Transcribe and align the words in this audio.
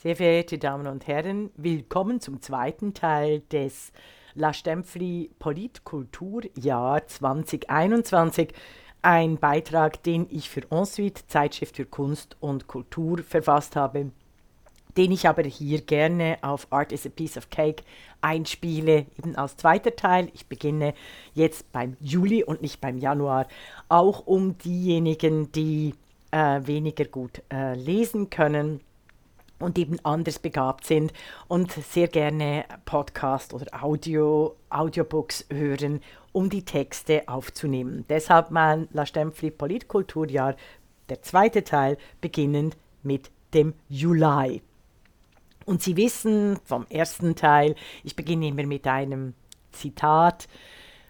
Sehr 0.00 0.14
verehrte 0.14 0.58
Damen 0.58 0.86
und 0.86 1.08
Herren, 1.08 1.50
willkommen 1.56 2.20
zum 2.20 2.40
zweiten 2.40 2.94
Teil 2.94 3.40
des 3.50 3.90
La 4.34 4.52
Stempfli 4.52 5.28
Politkulturjahr 5.40 7.04
2021. 7.04 8.50
Ein 9.02 9.38
Beitrag, 9.38 10.00
den 10.04 10.28
ich 10.30 10.50
für 10.50 10.62
Ensuite, 10.70 11.26
Zeitschrift 11.26 11.74
für 11.74 11.84
Kunst 11.84 12.36
und 12.38 12.68
Kultur, 12.68 13.24
verfasst 13.24 13.74
habe, 13.74 14.12
den 14.96 15.10
ich 15.10 15.26
aber 15.26 15.42
hier 15.42 15.80
gerne 15.80 16.38
auf 16.42 16.68
Art 16.70 16.92
is 16.92 17.04
a 17.04 17.08
Piece 17.08 17.36
of 17.36 17.50
Cake 17.50 17.82
einspiele, 18.20 19.06
eben 19.18 19.34
als 19.34 19.56
zweiter 19.56 19.96
Teil. 19.96 20.28
Ich 20.32 20.46
beginne 20.46 20.94
jetzt 21.34 21.72
beim 21.72 21.96
Juli 21.98 22.44
und 22.44 22.62
nicht 22.62 22.80
beim 22.80 22.98
Januar, 22.98 23.48
auch 23.88 24.28
um 24.28 24.56
diejenigen, 24.58 25.50
die 25.50 25.92
äh, 26.30 26.60
weniger 26.64 27.06
gut 27.06 27.42
äh, 27.52 27.74
lesen 27.74 28.30
können 28.30 28.78
und 29.58 29.78
eben 29.78 29.98
anders 30.04 30.38
begabt 30.38 30.84
sind 30.84 31.12
und 31.48 31.72
sehr 31.72 32.08
gerne 32.08 32.64
Podcast 32.84 33.52
oder 33.54 33.66
Audio, 33.82 34.56
Audiobooks 34.70 35.46
hören, 35.50 36.00
um 36.32 36.50
die 36.50 36.64
Texte 36.64 37.22
aufzunehmen. 37.26 38.04
Deshalb 38.08 38.50
mein 38.50 38.88
La 38.92 39.06
Stempfli 39.06 39.50
Politkulturjahr, 39.50 40.56
der 41.08 41.22
zweite 41.22 41.64
Teil, 41.64 41.98
beginnend 42.20 42.76
mit 43.02 43.30
dem 43.54 43.74
Juli. 43.88 44.62
Und 45.64 45.82
Sie 45.82 45.96
wissen 45.96 46.58
vom 46.64 46.86
ersten 46.88 47.34
Teil, 47.34 47.74
ich 48.04 48.16
beginne 48.16 48.48
immer 48.48 48.64
mit 48.64 48.86
einem 48.86 49.34
Zitat 49.72 50.48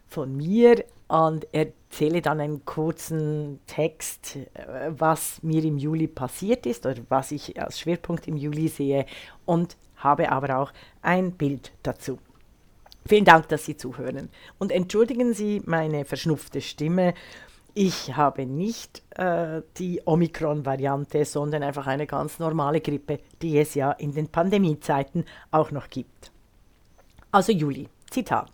von 0.07 0.37
mir 0.37 0.85
und 1.09 1.53
erzähle 1.53 2.23
dann 2.23 2.41
einen 2.41 2.65
kurzen 2.65 3.61
Text, 3.66 4.37
äh, 4.37 4.91
was 4.91 5.43
mir 5.43 5.65
im 5.65 5.79
Juli 5.79 6.07
passiert 6.07 6.66
ist 6.66 6.87
oder 6.87 7.01
was 7.09 7.33
ich 7.33 7.61
als 7.61 7.80
Schwerpunkt 7.80 8.29
im 8.29 8.37
Juli 8.37 8.69
sehe 8.69 9.07
und 9.47 9.77
habe 9.97 10.30
aber 10.30 10.59
auch 10.59 10.73
ein 11.02 11.33
Bild 11.33 11.73
dazu. 11.83 12.19
Vielen 13.07 13.24
Dank, 13.24 13.49
dass 13.49 13.65
Sie 13.65 13.77
zuhören. 13.77 14.29
Und 14.59 14.71
entschuldigen 14.71 15.32
Sie 15.32 15.63
meine 15.65 16.05
verschnupfte 16.05 16.60
Stimme. 16.60 17.15
Ich 17.73 18.15
habe 18.16 18.45
nicht 18.45 19.02
äh, 19.16 19.63
die 19.79 20.02
Omikron-Variante, 20.04 21.25
sondern 21.25 21.63
einfach 21.63 21.87
eine 21.87 22.07
ganz 22.07 22.38
normale 22.38 22.82
Grippe, 22.82 23.21
die 23.41 23.59
es 23.59 23.75
ja 23.75 23.93
in 23.93 24.13
den 24.13 24.29
Pandemiezeiten 24.29 25.25
auch 25.51 25.71
noch 25.71 25.88
gibt. 25.88 26.32
Also 27.30 27.52
Juli, 27.52 27.88
Zitat. 28.10 28.51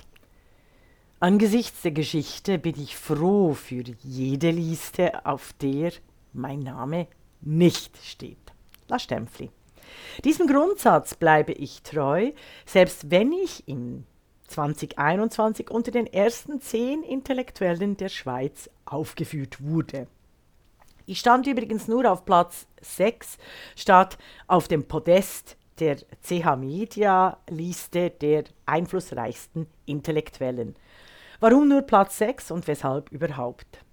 Angesichts 1.25 1.80
der 1.80 1.92
Geschichte 1.92 2.58
bin 2.58 2.78
ich 2.78 2.98
froh 2.98 3.55
für 3.55 3.83
jede 4.03 4.50
Liste, 4.50 5.25
auf 5.25 5.55
der 5.55 5.91
mein 6.34 6.58
Name 6.58 7.06
nicht 7.41 7.97
steht. 7.97 8.53
La 8.89 8.98
Stempfli. 8.98 9.50
Diesem 10.22 10.47
Grundsatz 10.47 11.14
bleibe 11.14 11.53
ich 11.53 11.81
treu, 11.81 12.33
selbst 12.66 13.11
wenn 13.11 13.33
ich 13.33 13.66
im 13.66 14.05
2021 14.48 15.70
unter 15.70 15.92
den 15.92 16.06
ersten 16.06 16.61
zehn 16.61 17.03
Intellektuellen 17.03 17.97
der 17.97 18.11
Schweiz 18.11 18.69
aufgeführt 18.84 19.64
wurde. 19.64 20.09
Ich 21.06 21.20
stand 21.20 21.47
übrigens 21.47 21.88
nur 21.88 22.12
auf 22.12 22.27
Platz 22.27 22.66
6 22.83 23.38
statt 23.77 24.19
auf 24.47 24.69
dem 24.69 24.86
Podest 24.86 25.56
der 25.78 25.97
CH 26.22 26.56
Media 26.59 27.38
Liste 27.48 28.11
der 28.11 28.44
einflussreichsten 28.66 29.66
Intellektuellen. 29.86 30.77
Warum 31.47 31.69
nur 31.69 31.83
Platz 31.83 32.17
6 32.17 32.53
und 32.53 32.67
weshalb 32.69 33.12
überhaupt? 33.12 33.84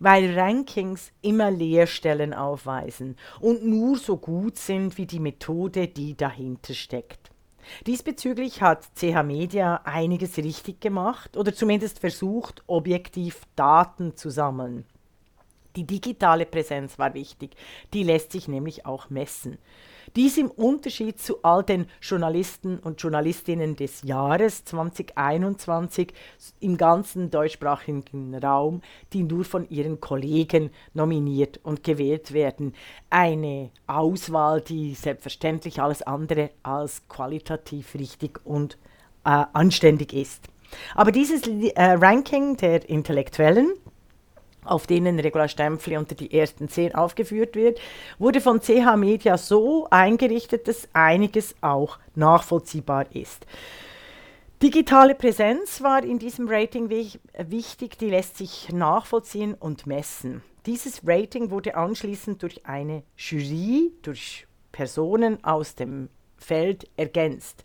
Weil 0.00 0.36
Rankings 0.36 1.12
immer 1.22 1.48
Leerstellen 1.48 2.34
aufweisen 2.34 3.14
und 3.38 3.64
nur 3.64 3.96
so 3.98 4.16
gut 4.16 4.56
sind 4.56 4.98
wie 4.98 5.06
die 5.06 5.20
Methode, 5.20 5.86
die 5.86 6.16
dahinter 6.16 6.74
steckt. 6.74 7.30
Diesbezüglich 7.86 8.62
hat 8.62 8.84
CH 8.96 9.22
Media 9.22 9.80
einiges 9.84 10.38
richtig 10.38 10.80
gemacht 10.80 11.36
oder 11.36 11.54
zumindest 11.54 12.00
versucht, 12.00 12.64
objektiv 12.66 13.42
Daten 13.54 14.16
zu 14.16 14.28
sammeln. 14.28 14.86
Die 15.76 15.86
digitale 15.86 16.46
Präsenz 16.46 16.98
war 16.98 17.14
wichtig, 17.14 17.54
die 17.94 18.02
lässt 18.02 18.32
sich 18.32 18.48
nämlich 18.48 18.86
auch 18.86 19.08
messen. 19.08 19.58
Dies 20.14 20.38
im 20.38 20.50
Unterschied 20.50 21.18
zu 21.20 21.42
all 21.42 21.64
den 21.64 21.86
Journalisten 22.00 22.78
und 22.78 23.02
Journalistinnen 23.02 23.74
des 23.74 24.02
Jahres 24.02 24.64
2021 24.64 26.12
im 26.60 26.76
ganzen 26.76 27.30
deutschsprachigen 27.30 28.34
Raum, 28.36 28.82
die 29.12 29.22
nur 29.22 29.44
von 29.44 29.68
ihren 29.68 30.00
Kollegen 30.00 30.70
nominiert 30.94 31.60
und 31.64 31.82
gewählt 31.82 32.32
werden. 32.32 32.74
Eine 33.10 33.70
Auswahl, 33.86 34.60
die 34.60 34.94
selbstverständlich 34.94 35.80
alles 35.80 36.02
andere 36.02 36.50
als 36.62 37.08
qualitativ 37.08 37.94
richtig 37.94 38.40
und 38.44 38.78
äh, 39.24 39.44
anständig 39.52 40.12
ist. 40.12 40.48
Aber 40.94 41.12
dieses 41.12 41.46
äh, 41.46 41.82
Ranking 41.82 42.56
der 42.56 42.88
Intellektuellen, 42.88 43.72
auf 44.66 44.86
denen 44.86 45.18
Regula 45.18 45.48
Stempfli 45.48 45.96
unter 45.96 46.14
die 46.14 46.32
ersten 46.36 46.68
zehn 46.68 46.94
aufgeführt 46.94 47.54
wird, 47.56 47.80
wurde 48.18 48.40
von 48.40 48.60
CH 48.60 48.96
Media 48.96 49.38
so 49.38 49.86
eingerichtet, 49.90 50.68
dass 50.68 50.88
einiges 50.92 51.54
auch 51.60 51.98
nachvollziehbar 52.14 53.06
ist. 53.14 53.46
Digitale 54.62 55.14
Präsenz 55.14 55.82
war 55.82 56.02
in 56.02 56.18
diesem 56.18 56.48
Rating 56.48 56.88
wichtig, 56.88 57.98
die 57.98 58.10
lässt 58.10 58.38
sich 58.38 58.70
nachvollziehen 58.72 59.54
und 59.54 59.86
messen. 59.86 60.42
Dieses 60.64 61.02
Rating 61.06 61.50
wurde 61.50 61.76
anschließend 61.76 62.42
durch 62.42 62.66
eine 62.66 63.02
Jury, 63.16 63.92
durch 64.02 64.46
Personen 64.72 65.44
aus 65.44 65.74
dem 65.74 66.08
Feld 66.38 66.88
ergänzt 66.96 67.64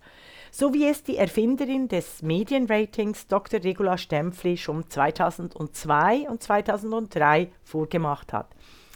so 0.51 0.73
wie 0.73 0.85
es 0.85 1.03
die 1.03 1.17
Erfinderin 1.17 1.88
des 1.88 2.22
Medienratings 2.22 3.28
Dr. 3.28 3.63
Regula 3.63 3.97
Stempfli 3.97 4.57
schon 4.57 4.89
2002 4.89 6.29
und 6.29 6.44
2003 6.44 7.50
vorgemacht 7.63 8.34
hat. 8.34 8.50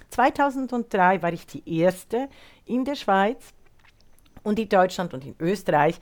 2003 0.10 1.22
war 1.22 1.34
ich 1.34 1.48
die 1.48 1.64
erste 1.80 2.30
in 2.66 2.84
der 2.84 2.96
Schweiz 2.96 3.54
und 4.44 4.60
in 4.60 4.70
Deutschland 4.70 5.14
und 5.14 5.26
in 5.26 5.36
Österreich, 5.40 6.00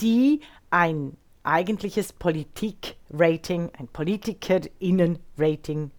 die 0.00 0.40
ein 0.70 1.16
eigentliches 1.44 2.12
Politik-Rating, 2.12 3.70
ein 3.78 3.88
Politikerinnen-Rating 3.88 5.92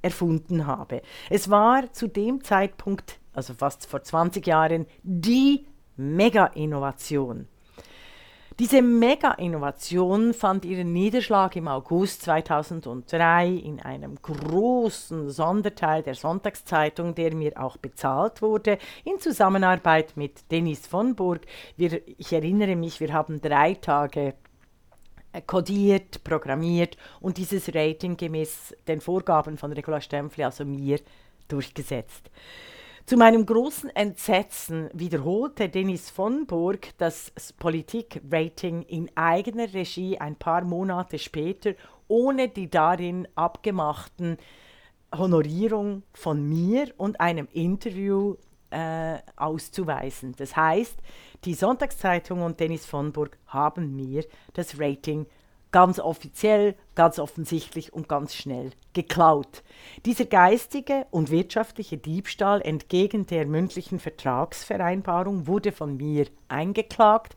erfunden 0.00 0.66
habe. 0.66 1.02
Es 1.28 1.50
war 1.50 1.92
zu 1.92 2.06
dem 2.06 2.42
Zeitpunkt, 2.44 3.18
also 3.32 3.54
fast 3.54 3.86
vor 3.86 4.02
20 4.02 4.46
Jahren, 4.46 4.86
die 5.02 5.66
Mega-Innovation. 5.96 7.48
Diese 8.58 8.82
Mega-Innovation 8.82 10.34
fand 10.34 10.66
ihren 10.66 10.92
Niederschlag 10.92 11.56
im 11.56 11.68
August 11.68 12.22
2003 12.22 13.48
in 13.48 13.80
einem 13.80 14.16
großen 14.20 15.30
Sonderteil 15.30 16.02
der 16.02 16.14
Sonntagszeitung, 16.14 17.14
der 17.14 17.34
mir 17.34 17.58
auch 17.58 17.78
bezahlt 17.78 18.42
wurde, 18.42 18.78
in 19.04 19.18
Zusammenarbeit 19.20 20.18
mit 20.18 20.50
Dennis 20.50 20.86
von 20.86 21.14
Burg. 21.14 21.46
Wir, 21.76 22.02
ich 22.18 22.32
erinnere 22.32 22.76
mich, 22.76 23.00
wir 23.00 23.14
haben 23.14 23.40
drei 23.40 23.72
Tage 23.72 24.34
kodiert, 25.46 26.22
programmiert 26.22 26.98
und 27.20 27.38
dieses 27.38 27.74
Rating 27.74 28.18
gemäß 28.18 28.76
den 28.86 29.00
Vorgaben 29.00 29.56
von 29.56 29.72
Regula 29.72 30.02
Stempfli, 30.02 30.44
also 30.44 30.66
mir, 30.66 31.00
durchgesetzt. 31.48 32.30
Zu 33.12 33.18
meinem 33.18 33.44
großen 33.44 33.90
Entsetzen 33.90 34.88
wiederholte 34.94 35.68
Dennis 35.68 36.08
von 36.08 36.46
Burg 36.46 36.96
das 36.96 37.30
Politik-Rating 37.58 38.84
in 38.84 39.10
eigener 39.14 39.74
Regie 39.74 40.16
ein 40.16 40.34
paar 40.34 40.64
Monate 40.64 41.18
später, 41.18 41.74
ohne 42.08 42.48
die 42.48 42.70
darin 42.70 43.28
abgemachten 43.34 44.38
Honorierung 45.14 46.04
von 46.14 46.48
mir 46.48 46.88
und 46.96 47.20
einem 47.20 47.48
Interview 47.52 48.36
äh, 48.70 49.18
auszuweisen. 49.36 50.34
Das 50.38 50.56
heißt, 50.56 50.96
die 51.44 51.52
Sonntagszeitung 51.52 52.40
und 52.40 52.60
Dennis 52.60 52.86
von 52.86 53.12
Burg 53.12 53.36
haben 53.46 53.94
mir 53.94 54.24
das 54.54 54.80
Rating 54.80 55.26
ganz 55.72 55.98
offiziell, 55.98 56.76
ganz 56.94 57.18
offensichtlich 57.18 57.92
und 57.92 58.08
ganz 58.08 58.34
schnell 58.34 58.70
geklaut. 58.92 59.62
Dieser 60.04 60.26
geistige 60.26 61.06
und 61.10 61.30
wirtschaftliche 61.30 61.96
Diebstahl 61.96 62.60
entgegen 62.60 63.26
der 63.26 63.46
mündlichen 63.46 63.98
Vertragsvereinbarung 63.98 65.46
wurde 65.46 65.72
von 65.72 65.96
mir 65.96 66.26
eingeklagt. 66.48 67.36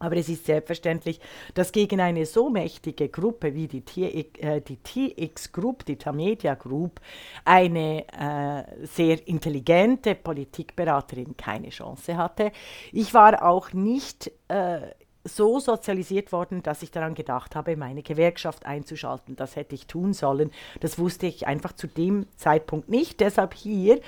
Aber 0.00 0.16
es 0.16 0.28
ist 0.28 0.44
selbstverständlich, 0.44 1.18
dass 1.54 1.72
gegen 1.72 2.00
eine 2.00 2.26
so 2.26 2.50
mächtige 2.50 3.08
Gruppe 3.08 3.54
wie 3.54 3.68
die, 3.68 3.80
TX, 3.80 4.38
äh, 4.40 4.60
die 4.60 4.76
TX 4.76 5.52
Group, 5.52 5.86
die 5.86 5.96
Tamedia 5.96 6.54
Group, 6.54 7.00
eine 7.44 8.04
äh, 8.08 8.86
sehr 8.86 9.26
intelligente 9.26 10.14
Politikberaterin 10.14 11.36
keine 11.38 11.70
Chance 11.70 12.18
hatte. 12.18 12.52
Ich 12.92 13.14
war 13.14 13.42
auch 13.42 13.72
nicht 13.72 14.30
äh, 14.48 14.80
so 15.24 15.58
sozialisiert 15.58 16.32
worden, 16.32 16.62
dass 16.62 16.82
ich 16.82 16.90
daran 16.90 17.14
gedacht 17.14 17.56
habe, 17.56 17.76
meine 17.76 18.02
Gewerkschaft 18.02 18.66
einzuschalten. 18.66 19.36
Das 19.36 19.56
hätte 19.56 19.74
ich 19.74 19.86
tun 19.86 20.12
sollen. 20.12 20.50
Das 20.80 20.98
wusste 20.98 21.26
ich 21.26 21.46
einfach 21.46 21.72
zu 21.72 21.86
dem 21.86 22.26
Zeitpunkt 22.36 22.88
nicht. 22.88 23.20
Deshalb 23.20 23.54
hier 23.54 24.00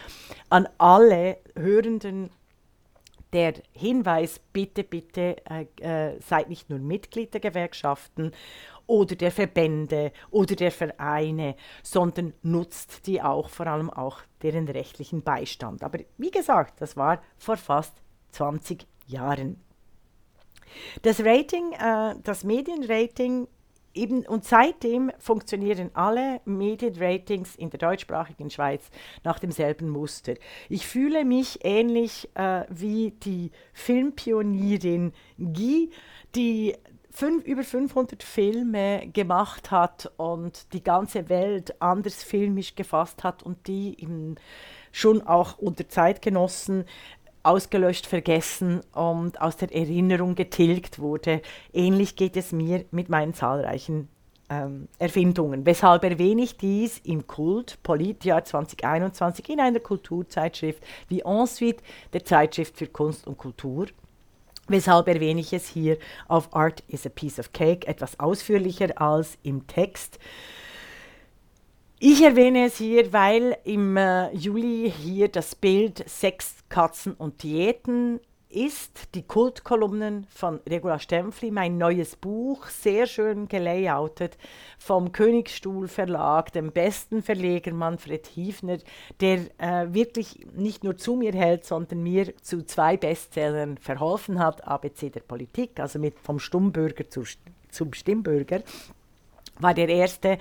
an 0.50 0.68
alle 0.78 1.38
hörenden 1.54 2.30
der 3.32 3.54
Hinweis, 3.72 4.40
bitte, 4.52 4.84
bitte 4.84 5.36
äh, 5.50 5.66
äh, 5.80 6.20
seid 6.20 6.48
nicht 6.48 6.70
nur 6.70 6.78
Mitglied 6.78 7.34
der 7.34 7.40
Gewerkschaften 7.40 8.32
oder 8.86 9.16
der 9.16 9.32
Verbände 9.32 10.12
oder 10.30 10.54
der 10.54 10.70
Vereine, 10.70 11.56
sondern 11.82 12.34
nutzt 12.42 13.06
die 13.06 13.20
auch, 13.20 13.50
vor 13.50 13.66
allem 13.66 13.90
auch 13.90 14.20
deren 14.42 14.69
rechtlichen 14.69 15.22
Beistand. 15.22 15.82
Aber 15.82 15.98
wie 16.19 16.30
gesagt, 16.30 16.80
das 16.80 16.96
war 16.96 17.20
vor 17.36 17.56
fast 17.56 17.94
20 18.30 18.86
Jahren. 19.06 19.60
Das 21.02 21.20
Rating, 21.20 21.72
äh, 21.72 22.14
das 22.22 22.44
Medienrating 22.44 23.48
eben, 23.96 24.26
und 24.26 24.44
seitdem 24.44 25.10
funktionieren 25.18 25.90
alle 25.94 26.40
Medienratings 26.44 27.56
in 27.56 27.70
der 27.70 27.78
deutschsprachigen 27.78 28.50
Schweiz 28.50 28.90
nach 29.24 29.38
demselben 29.38 29.88
Muster. 29.88 30.34
Ich 30.68 30.86
fühle 30.86 31.24
mich 31.24 31.60
ähnlich 31.64 32.28
äh, 32.34 32.64
wie 32.68 33.12
die 33.22 33.50
Filmpionierin 33.72 35.12
Guy, 35.38 35.90
die 36.34 36.74
fünf, 37.10 37.44
über 37.44 37.64
500 37.64 38.22
Filme 38.22 39.08
gemacht 39.08 39.70
hat 39.70 40.12
und 40.19 40.72
die 40.74 40.82
ganze 40.82 41.28
Welt 41.30 41.80
anders 41.80 42.22
filmisch 42.22 42.74
gefasst 42.74 43.24
hat 43.24 43.42
und 43.42 43.66
die 43.66 43.96
eben 43.98 44.36
schon 44.92 45.22
auch 45.22 45.58
unter 45.58 45.88
Zeitgenossen 45.88 46.84
ausgelöscht, 47.46 48.06
vergessen 48.06 48.81
und 48.93 49.40
aus 49.40 49.56
der 49.56 49.75
Erinnerung 49.75 50.34
getilgt 50.34 50.98
wurde. 50.98 51.43
Ähnlich 51.72 52.16
geht 52.16 52.37
es 52.37 52.52
mir 52.52 52.84
mit 52.90 53.08
meinen 53.08 53.34
zahlreichen 53.34 54.08
ähm, 54.48 54.88
Erfindungen. 54.98 55.66
Weshalb 55.66 56.04
erwähne 56.04 56.43
ich 56.43 56.56
dies 56.56 56.98
im 57.04 57.26
Kult 57.26 57.78
Politjahr 57.82 58.44
2021 58.44 59.48
in 59.48 59.60
einer 59.60 59.81
Kulturzeitschrift 59.81 60.82
wie 61.08 61.20
Ensuite, 61.20 61.82
der 62.12 62.25
Zeitschrift 62.25 62.76
für 62.76 62.87
Kunst 62.87 63.26
und 63.26 63.38
Kultur. 63.38 63.87
Weshalb 64.69 65.06
erwähne 65.06 65.40
ich 65.40 65.52
es 65.52 65.69
hier 65.69 65.96
auf 66.26 66.54
Art 66.54 66.82
is 66.88 67.06
a 67.06 67.08
Piece 67.08 67.38
of 67.38 67.52
Cake 67.52 67.87
etwas 67.87 68.19
ausführlicher 68.19 69.00
als 69.00 69.38
im 69.43 69.66
Text. 69.66 70.19
Ich 71.98 72.22
erwähne 72.22 72.66
es 72.66 72.76
hier, 72.76 73.10
weil 73.14 73.56
im 73.64 73.96
äh, 73.96 74.31
Juli 74.34 74.93
hier 74.94 75.28
das 75.28 75.54
Bild 75.54 76.06
Sex, 76.06 76.56
Katzen 76.69 77.14
und 77.14 77.43
Diäten 77.43 78.20
ist. 78.50 79.14
Die 79.14 79.22
Kultkolumnen 79.22 80.26
von 80.28 80.60
Regula 80.69 80.98
Stempfli, 80.98 81.50
mein 81.50 81.78
neues 81.78 82.14
Buch, 82.14 82.66
sehr 82.66 83.06
schön 83.06 83.48
gelayoutet 83.48 84.37
vom 84.78 85.10
Königsstuhl 85.10 85.88
Verlag, 85.88 86.52
dem 86.52 86.70
besten 86.70 87.22
Verleger 87.22 87.72
Manfred 87.72 88.26
Hiefner, 88.26 88.76
der 89.22 89.46
äh, 89.56 89.94
wirklich 89.94 90.46
nicht 90.54 90.84
nur 90.84 90.98
zu 90.98 91.16
mir 91.16 91.32
hält, 91.32 91.64
sondern 91.64 92.02
mir 92.02 92.37
zu 92.43 92.62
zwei 92.66 92.98
Bestsellern 92.98 93.78
verholfen 93.78 94.38
hat, 94.38 94.69
ABC 94.69 95.08
der 95.08 95.20
Politik, 95.20 95.81
also 95.81 95.98
mit 95.98 96.20
vom 96.20 96.40
Stummbürger 96.40 97.08
zu, 97.08 97.22
zum 97.70 97.94
Stimmbürger 97.94 98.60
war 99.58 99.75
der 99.75 99.88
erste 99.88 100.38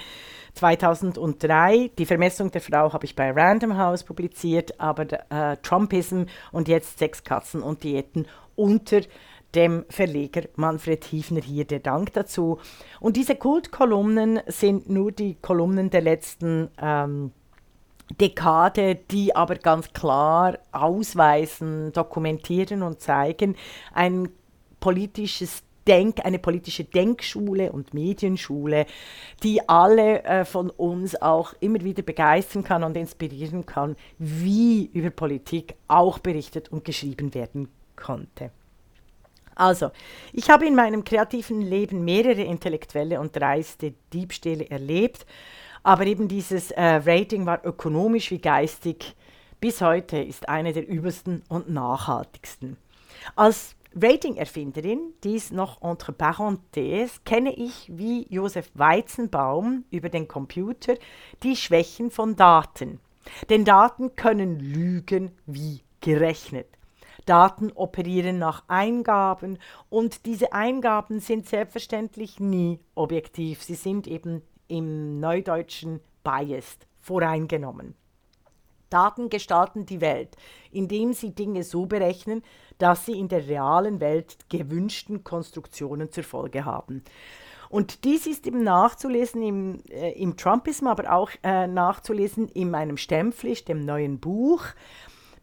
2003. 0.54 1.92
Die 1.98 2.06
Vermessung 2.06 2.52
der 2.52 2.62
Frau 2.62 2.94
habe 2.94 3.06
ich 3.06 3.16
bei 3.16 3.32
Random 3.32 3.78
House 3.78 4.04
publiziert, 4.04 4.80
aber 4.80 5.06
äh, 5.30 5.58
Trumpism 5.62 6.24
und 6.52 6.68
jetzt 6.68 6.98
Sex, 6.98 7.24
Katzen 7.24 7.62
und 7.62 7.84
Diäten 7.84 8.28
unter 8.56 9.02
dem 9.54 9.86
Verleger 9.90 10.44
Manfred 10.56 11.06
Hiefner 11.06 11.42
hier 11.42 11.66
der 11.66 11.80
Dank 11.80 12.14
dazu. 12.14 12.60
Und 13.00 13.16
diese 13.16 13.36
Kultkolumnen 13.36 14.42
sind 14.48 14.90
nur 14.90 15.12
die 15.12 15.36
Kolumnen 15.42 15.90
der 15.90 16.02
letzten 16.02 16.70
ähm, 16.82 17.32
Dekade, 18.20 18.96
die 18.96 19.36
aber 19.36 19.56
ganz 19.56 19.92
klar 19.94 20.60
ausweisen, 20.72 21.92
dokumentieren 21.92 22.84
und 22.84 23.00
zeigen 23.00 23.56
ein 23.94 24.30
politisches 24.80 25.64
Denk, 25.88 26.26
eine 26.26 26.40
politische 26.40 26.84
Denkschule 26.84 27.72
und 27.72 27.94
Medienschule, 27.94 28.86
die 29.44 29.68
alle 29.68 30.24
äh, 30.24 30.46
von 30.46 30.70
uns 30.70 31.22
auch 31.22 31.54
immer 31.60 31.82
wieder 31.82 32.04
begeistern 32.04 32.64
kann 32.64 32.84
und 32.84 32.98
inspirieren 32.98 33.66
kann, 33.66 33.96
wie 34.18 34.90
über 34.94 35.10
Politik 35.10 35.76
auch 35.88 36.20
berichtet 36.20 36.70
und 36.70 36.86
geschrieben 36.86 37.34
werden 37.34 37.70
konnte. 37.96 38.52
Also, 39.56 39.92
ich 40.34 40.50
habe 40.50 40.66
in 40.66 40.76
meinem 40.76 41.04
kreativen 41.04 41.62
Leben 41.62 42.04
mehrere 42.04 42.42
intellektuelle 42.42 43.20
und 43.22 43.36
dreiste 43.36 43.94
Diebstähle 44.12 44.70
erlebt, 44.70 45.26
aber 45.84 46.06
eben 46.06 46.28
dieses 46.28 46.72
äh, 46.72 46.82
Rating 46.82 47.46
war 47.46 47.66
ökonomisch 47.66 48.32
wie 48.32 48.40
geistig 48.40 49.16
bis 49.66 49.82
heute 49.82 50.18
ist 50.18 50.48
eine 50.48 50.74
der 50.74 50.88
übelsten 50.88 51.42
und 51.48 51.70
nachhaltigsten. 51.70 52.78
Als 53.36 53.76
Rating-Erfinderin, 53.98 55.14
dies 55.24 55.52
noch 55.52 55.82
entre 55.82 56.12
parenthèses, 56.12 57.22
kenne 57.24 57.54
ich 57.54 57.90
wie 57.96 58.28
Josef 58.30 58.70
Weizenbaum 58.74 59.86
über 59.90 60.10
den 60.10 60.28
Computer 60.28 60.96
die 61.44 61.56
Schwächen 61.56 62.12
von 62.12 62.36
Daten. 62.36 63.00
Denn 63.50 63.64
Daten 63.64 64.16
können 64.18 64.60
lügen 64.60 65.32
wie 65.46 65.82
gerechnet. 66.02 66.68
Daten 67.26 67.72
operieren 67.74 68.38
nach 68.38 68.64
Eingaben 68.68 69.58
und 69.90 70.26
diese 70.26 70.52
Eingaben 70.52 71.22
sind 71.22 71.48
selbstverständlich 71.48 72.40
nie 72.40 72.80
objektiv. 72.96 73.64
Sie 73.64 73.76
sind 73.76 74.08
eben 74.08 74.42
im 74.68 75.20
Neudeutschen 75.20 76.02
biased, 76.24 76.86
voreingenommen. 77.00 77.96
Daten 78.96 79.30
gestalten 79.30 79.86
die 79.86 80.00
Welt, 80.00 80.38
indem 80.72 81.12
sie 81.12 81.32
Dinge 81.32 81.64
so 81.64 81.86
berechnen, 81.86 82.44
dass 82.78 83.06
sie 83.06 83.20
in 83.20 83.28
der 83.28 83.46
realen 83.46 84.00
Welt 84.00 84.38
gewünschten 84.48 85.26
Konstruktionen 85.26 86.14
zur 86.14 86.24
Folge 86.24 86.64
haben. 86.64 87.04
Und 87.70 88.06
dies 88.06 88.26
ist 88.26 88.48
eben 88.48 88.64
nachzulesen 88.64 89.42
im, 89.42 89.80
äh, 89.90 90.12
im 90.14 90.38
Trumpism, 90.38 90.88
aber 90.88 91.12
auch 91.12 91.30
äh, 91.44 91.68
nachzulesen 91.68 92.48
in 92.48 92.72
meinem 92.72 92.96
Stempflisch, 92.96 93.66
dem 93.66 93.84
neuen 93.84 94.22
Buch, 94.22 94.64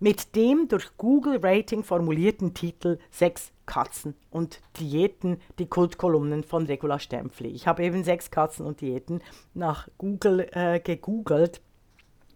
mit 0.00 0.34
dem 0.34 0.66
durch 0.68 0.96
Google 0.96 1.38
Rating 1.42 1.84
formulierten 1.84 2.54
Titel 2.54 2.98
Sechs 3.10 3.52
Katzen 3.66 4.14
und 4.30 4.60
Diäten, 4.80 5.42
die 5.58 5.66
Kultkolumnen 5.66 6.42
von 6.42 6.64
Regula 6.64 6.98
Stempfli. 6.98 7.48
Ich 7.50 7.66
habe 7.66 7.84
eben 7.84 8.02
Sechs 8.02 8.30
Katzen 8.30 8.64
und 8.64 8.80
Diäten 8.80 9.20
nach 9.52 9.88
Google 9.98 10.48
äh, 10.52 10.80
gegoogelt 10.80 11.60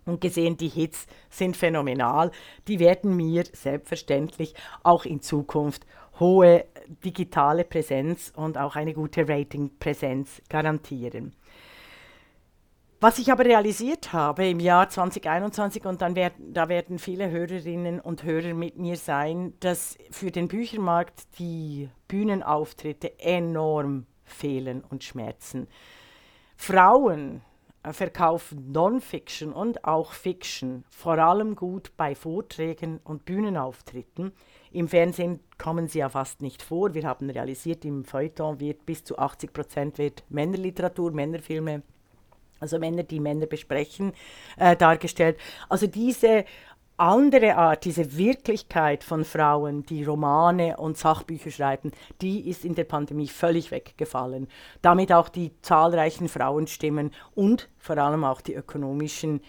und 0.06 0.20
gesehen, 0.20 0.56
die 0.56 0.69
Hits 0.69 1.06
sind 1.29 1.56
phänomenal. 1.56 2.31
Die 2.69 2.79
werden 2.79 3.14
mir 3.14 3.44
selbstverständlich 3.53 4.55
auch 4.82 5.05
in 5.05 5.20
Zukunft 5.20 5.87
hohe 6.19 6.64
digitale 7.04 7.64
Präsenz 7.64 8.33
und 8.35 8.57
auch 8.57 8.76
eine 8.76 8.95
gute 8.95 9.28
Ratingpräsenz 9.28 10.40
garantieren. 10.49 11.35
Was 12.99 13.19
ich 13.19 13.30
aber 13.30 13.45
realisiert 13.45 14.14
habe 14.14 14.49
im 14.49 14.59
Jahr 14.59 14.88
2021, 14.88 15.85
und 15.85 16.00
dann 16.00 16.16
werden, 16.16 16.54
da 16.54 16.71
werden 16.71 16.99
viele 16.99 17.30
Hörerinnen 17.30 18.00
und 18.00 18.23
Hörer 18.23 18.54
mit 18.54 18.78
mir 18.78 18.97
sein, 18.97 19.52
dass 19.61 19.99
für 20.11 20.30
den 20.30 20.49
Büchermarkt 20.49 21.38
die 21.38 21.90
Bühnenauftritte 22.09 23.19
enorm 23.19 24.07
fehlen 24.25 24.83
und 24.83 25.04
schmerzen. 25.04 25.69
Frauen 26.57 27.42
verkaufen 27.93 28.73
Non-Fiction 28.73 29.52
und 29.52 29.85
auch 29.85 30.12
Fiction 30.12 30.85
vor 30.90 31.19
allem 31.19 31.55
gut 31.55 31.93
bei 31.97 32.14
Vorträgen 32.14 33.00
und 33.05 33.25
Bühnenauftritten. 33.25 34.33
Im 34.73 34.88
Fernsehen 34.88 35.40
kommen 35.59 35.88
sie 35.88 36.00
ja 36.00 36.09
fast 36.09 36.43
nicht 36.43 36.62
vor. 36.62 36.95
Wir 36.95 37.05
haben 37.05 37.31
realisiert, 37.31 37.85
im 37.85 38.05
Feuilleton 38.05 38.61
wird 38.61 38.85
bis 38.87 39.05
zu 39.05 39.19
80 39.19 39.52
Prozent 39.52 39.99
Männerliteratur, 40.28 41.12
Männerfilme, 41.12 41.83
also 42.61 42.78
Männer, 42.78 43.02
die 43.02 43.21
Männer 43.21 43.47
besprechen, 43.47 44.12
äh, 44.57 44.76
dargestellt. 44.76 45.38
Also 45.69 45.87
diese 45.87 46.45
andere 46.97 47.57
Art, 47.57 47.85
diese 47.85 48.17
Wirklichkeit 48.17 49.05
von 49.05 49.25
Frauen, 49.25 49.85
die 49.85 50.05
Romane 50.05 50.76
und 50.76 50.97
Sachbücher 50.97 51.50
schreiben, 51.50 51.93
die 52.21 52.49
ist 52.49 52.65
in 52.65 52.75
der 52.75 52.85
Pandemie 52.85 53.29
völlig 53.29 53.71
weggefallen. 53.71 54.49
Damit 54.83 55.12
auch 55.12 55.29
die 55.29 55.53
zahlreichen 55.62 56.29
Frauenstimmen 56.29 57.11
und 57.35 57.69
vor 57.79 57.99
allem 57.99 58.25
auch 58.25 58.41
die 58.41 58.55
ökonomischen 58.55 59.41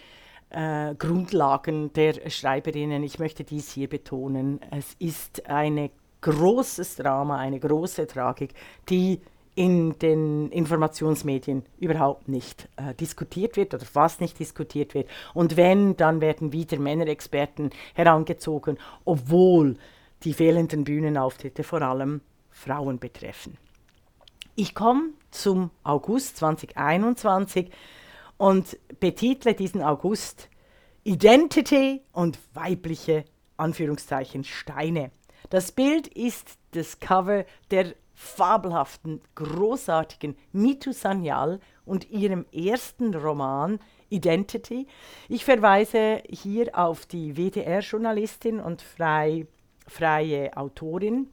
äh, 0.50 0.96
Grundlagen 0.96 1.94
der 1.94 2.30
Schreiberinnen. 2.30 3.04
Ich 3.04 3.20
möchte 3.20 3.44
dies 3.44 3.72
hier 3.72 3.90
betonen. 3.90 4.60
Es 4.72 4.96
ist 5.00 5.50
ein 5.50 5.90
großes 6.22 6.98
Drama, 6.98 7.38
eine 7.38 7.60
große 7.60 8.08
Tragik, 8.08 8.54
die 8.90 9.22
in 9.58 9.98
den 9.98 10.52
Informationsmedien 10.52 11.64
überhaupt 11.80 12.28
nicht 12.28 12.70
äh, 12.76 12.94
diskutiert 12.94 13.58
wird 13.58 13.74
oder 13.74 13.86
fast 13.86 14.22
nicht 14.22 14.38
diskutiert 14.38 14.94
wird. 14.94 15.10
Und 15.34 15.58
wenn, 15.58 15.98
dann 15.98 16.22
werden 16.22 16.54
wieder 16.54 16.78
Männerexperten 16.78 17.72
herangezogen, 17.96 18.78
obwohl 19.04 19.78
die 20.22 20.34
fehlenden 20.34 20.84
Bühnenauftritte 20.84 21.64
vor 21.64 21.82
allem 21.82 22.22
Frauen 22.52 23.00
betreffen. 23.00 23.58
Ich 24.56 24.76
komme 24.76 25.10
zum 25.32 25.72
August 25.84 26.38
2021 26.38 27.72
und 28.38 28.78
betitle 29.00 29.56
diesen 29.56 29.82
August 29.82 30.50
Identity 31.04 32.04
und 32.12 32.38
weibliche 32.54 33.26
Anführungszeichen 33.58 34.44
Steine. 34.44 35.10
Das 35.50 35.72
Bild 35.72 36.08
ist 36.08 36.60
das 36.74 37.00
Cover 37.00 37.46
der 37.72 37.96
fabelhaften, 38.20 39.22
großartigen 39.36 40.36
Mitu 40.52 40.92
Sanyal 40.92 41.60
und 41.86 42.10
ihrem 42.10 42.48
ersten 42.52 43.14
Roman 43.14 43.80
Identity. 44.10 44.88
Ich 45.30 45.46
verweise 45.46 46.24
hier 46.28 46.76
auf 46.76 47.06
die 47.06 47.38
WDR-Journalistin 47.38 48.60
und 48.60 48.82
frei, 48.82 49.46
freie 49.86 50.58
Autorin 50.58 51.30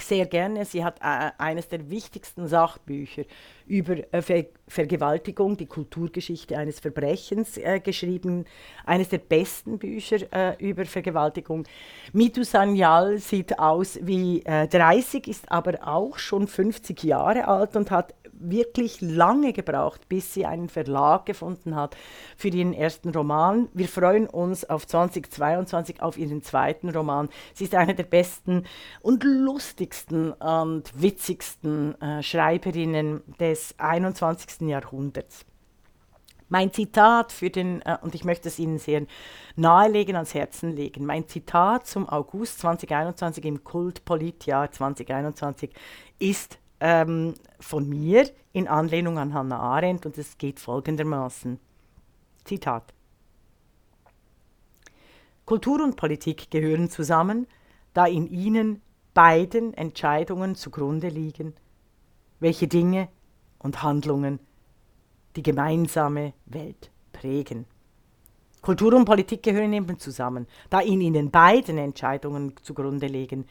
sehr 0.00 0.26
gerne. 0.26 0.64
Sie 0.64 0.84
hat 0.84 0.98
äh, 1.00 1.30
eines 1.38 1.68
der 1.68 1.90
wichtigsten 1.90 2.46
Sachbücher 2.46 3.22
über 3.66 3.96
äh, 4.12 4.22
Ver 4.22 4.44
Vergewaltigung, 4.68 5.56
die 5.56 5.66
Kulturgeschichte 5.66 6.58
eines 6.58 6.80
Verbrechens 6.80 7.56
äh, 7.56 7.78
geschrieben. 7.80 8.44
Eines 8.84 9.08
der 9.10 9.18
besten 9.18 9.78
Bücher 9.78 10.18
äh, 10.32 10.56
über 10.58 10.84
Vergewaltigung. 10.84 11.64
Mitu 12.12 12.42
Sanyal 12.42 13.18
sieht 13.18 13.58
aus 13.58 13.98
wie 14.02 14.40
30, 14.40 15.26
äh, 15.26 15.30
ist 15.30 15.52
aber 15.52 15.86
auch 15.86 16.18
schon 16.18 16.48
50 16.48 17.04
Jahre 17.04 17.46
alt 17.46 17.76
und 17.76 17.90
hat 17.90 18.14
wirklich 18.40 19.00
lange 19.00 19.52
gebraucht, 19.52 20.08
bis 20.08 20.34
sie 20.34 20.46
einen 20.46 20.68
Verlag 20.68 21.26
gefunden 21.26 21.74
hat 21.74 21.96
für 22.36 22.48
ihren 22.48 22.72
ersten 22.72 23.10
Roman. 23.10 23.68
Wir 23.74 23.88
freuen 23.88 24.26
uns 24.26 24.64
auf 24.64 24.86
2022 24.86 26.02
auf 26.02 26.18
ihren 26.18 26.42
zweiten 26.42 26.90
Roman. 26.90 27.28
Sie 27.54 27.64
ist 27.64 27.74
eine 27.74 27.94
der 27.94 28.04
besten 28.04 28.64
und 29.00 29.24
lustigsten 29.24 30.32
und 30.32 30.90
witzigsten 31.00 32.00
äh, 32.00 32.22
Schreiberinnen 32.22 33.22
des 33.38 33.74
21. 33.78 34.68
Jahrhunderts. 34.68 35.44
Mein 36.48 36.72
Zitat 36.72 37.32
für 37.32 37.50
den, 37.50 37.82
äh, 37.82 37.98
und 38.02 38.14
ich 38.14 38.24
möchte 38.24 38.48
es 38.48 38.58
Ihnen 38.58 38.78
sehr 38.78 39.06
nahelegen, 39.56 40.14
ans 40.14 40.34
Herzen 40.34 40.70
legen, 40.70 41.04
mein 41.04 41.26
Zitat 41.26 41.86
zum 41.86 42.08
August 42.08 42.60
2021 42.60 43.44
im 43.44 43.64
Kultpolitjahr 43.64 44.70
2021 44.70 45.72
ist 46.18 46.58
ähm, 46.80 47.34
von 47.60 47.88
mir 47.88 48.28
in 48.52 48.68
Anlehnung 48.68 49.18
an 49.18 49.34
Hannah 49.34 49.58
Arendt 49.58 50.06
und 50.06 50.18
es 50.18 50.38
geht 50.38 50.60
folgendermaßen. 50.60 51.58
Zitat. 52.44 52.94
Kultur 55.44 55.82
und 55.82 55.96
Politik 55.96 56.50
gehören 56.50 56.90
zusammen, 56.90 57.46
da 57.94 58.06
in 58.06 58.26
ihnen 58.26 58.82
beiden 59.14 59.72
Entscheidungen 59.74 60.54
zugrunde 60.54 61.08
liegen, 61.08 61.54
welche 62.40 62.68
Dinge 62.68 63.08
und 63.58 63.82
Handlungen 63.82 64.40
die 65.36 65.42
gemeinsame 65.42 66.32
Welt 66.46 66.90
prägen. 67.12 67.66
Kultur 68.60 68.94
und 68.94 69.04
Politik 69.04 69.42
gehören 69.42 69.72
eben 69.72 69.98
zusammen, 69.98 70.46
da 70.70 70.80
in 70.80 71.00
ihnen 71.00 71.30
beiden 71.30 71.78
Entscheidungen 71.78 72.54
zugrunde 72.62 73.06
liegen, 73.06 73.46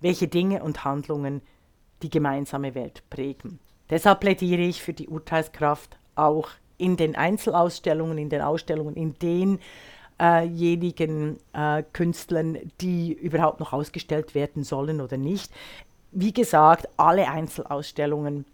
welche 0.00 0.28
Dinge 0.28 0.62
und 0.62 0.84
Handlungen 0.84 1.42
die 2.02 2.10
gemeinsame 2.10 2.74
Welt 2.74 3.02
prägen. 3.10 3.58
Deshalb 3.90 4.20
plädiere 4.20 4.62
ich 4.62 4.82
für 4.82 4.92
die 4.92 5.08
Urteilskraft 5.08 5.98
auch 6.14 6.50
in 6.78 6.96
den 6.96 7.16
Einzelausstellungen, 7.16 8.18
in 8.18 8.28
den 8.30 8.40
Ausstellungen, 8.40 8.94
in 8.94 9.14
denjenigen 10.18 11.38
äh, 11.52 11.82
Künstlern, 11.92 12.58
die 12.80 13.12
überhaupt 13.12 13.60
noch 13.60 13.72
ausgestellt 13.72 14.34
werden 14.34 14.64
sollen 14.64 15.00
oder 15.00 15.16
nicht. 15.16 15.52
Wie 16.12 16.32
gesagt, 16.32 16.88
alle 16.96 17.28
Einzelausstellungen 17.28 18.44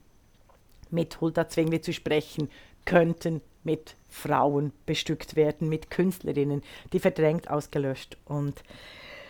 mit 0.90 1.20
Hulda 1.20 1.48
Zwingli 1.48 1.80
zu 1.80 1.92
sprechen, 1.92 2.48
könnten 2.84 3.40
mit 3.64 3.96
Frauen 4.08 4.72
bestückt 4.86 5.36
werden, 5.36 5.68
mit 5.68 5.90
Künstlerinnen, 5.90 6.62
die 6.92 7.00
verdrängt, 7.00 7.50
ausgelöscht 7.50 8.16
und 8.24 8.62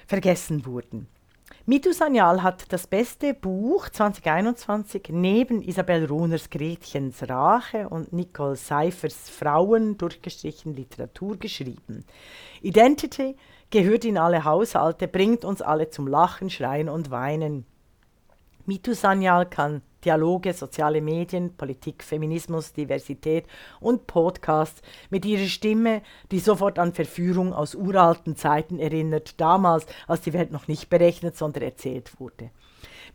vergessen 0.07 0.67
wurden. 0.67 1.09
Mitu 1.69 1.93
Sanyal 1.93 2.45
hat 2.45 2.73
das 2.73 2.87
beste 2.87 3.35
Buch 3.35 3.89
2021 3.89 5.09
neben 5.11 5.63
Isabel 5.63 6.05
Runers 6.05 6.49
Gretchens 6.49 7.29
Rache 7.29 7.89
und 7.89 8.13
Nicole 8.13 8.55
Seifers 8.55 9.29
Frauen 9.29 9.99
durchgestrichen 9.99 10.75
Literatur 10.75 11.37
geschrieben. 11.37 12.05
Identity 12.63 13.35
gehört 13.71 14.05
in 14.05 14.17
alle 14.17 14.45
Haushalte, 14.45 15.09
bringt 15.09 15.45
uns 15.45 15.61
alle 15.61 15.91
zum 15.91 16.07
Lachen, 16.07 16.51
Schreien 16.51 16.89
und 16.89 17.11
Weinen. 17.11 17.67
Mitu 18.67 18.95
Sanyal 18.95 19.47
kann 19.47 19.81
Dialoge, 20.05 20.53
soziale 20.53 21.01
Medien, 21.01 21.57
Politik, 21.57 22.03
Feminismus, 22.03 22.73
Diversität 22.73 23.47
und 23.79 24.09
Podcasts 24.09 24.83
mit 25.09 25.25
ihrer 25.25 25.47
Stimme, 25.47 26.03
die 26.33 26.41
sofort 26.41 26.81
an 26.81 26.93
Verführung 26.93 27.53
aus 27.53 27.77
uralten 27.77 28.35
Zeiten 28.35 28.81
erinnert, 28.81 29.41
damals, 29.41 29.87
als 30.09 30.23
die 30.23 30.33
Welt 30.33 30.51
noch 30.51 30.67
nicht 30.67 30.91
berechnet, 30.91 31.37
sondern 31.37 31.63
erzählt 31.63 32.19
wurde. 32.19 32.51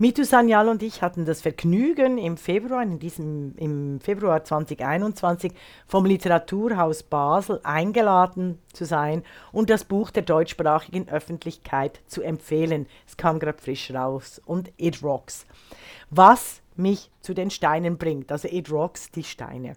Mitu 0.01 0.23
Sanyal 0.23 0.67
und 0.67 0.81
ich 0.81 1.03
hatten 1.03 1.25
das 1.25 1.43
Vergnügen, 1.43 2.17
im 2.17 2.35
Februar, 2.35 2.81
in 2.81 2.97
diesem, 2.97 3.53
im 3.57 3.99
Februar 3.99 4.43
2021 4.43 5.53
vom 5.85 6.05
Literaturhaus 6.05 7.03
Basel 7.03 7.59
eingeladen 7.61 8.57
zu 8.73 8.85
sein 8.85 9.21
und 9.51 9.69
das 9.69 9.83
Buch 9.83 10.09
der 10.09 10.23
deutschsprachigen 10.23 11.07
Öffentlichkeit 11.07 12.01
zu 12.07 12.23
empfehlen. 12.23 12.87
Es 13.05 13.15
kam 13.15 13.37
gerade 13.37 13.59
frisch 13.59 13.91
raus 13.93 14.41
und 14.43 14.71
It 14.77 15.03
Rocks. 15.03 15.45
Was 16.09 16.63
mich 16.75 17.11
zu 17.21 17.35
den 17.35 17.51
Steinen 17.51 17.99
bringt, 17.99 18.31
also 18.31 18.47
It 18.47 18.71
Rocks, 18.71 19.11
die 19.11 19.23
Steine. 19.23 19.75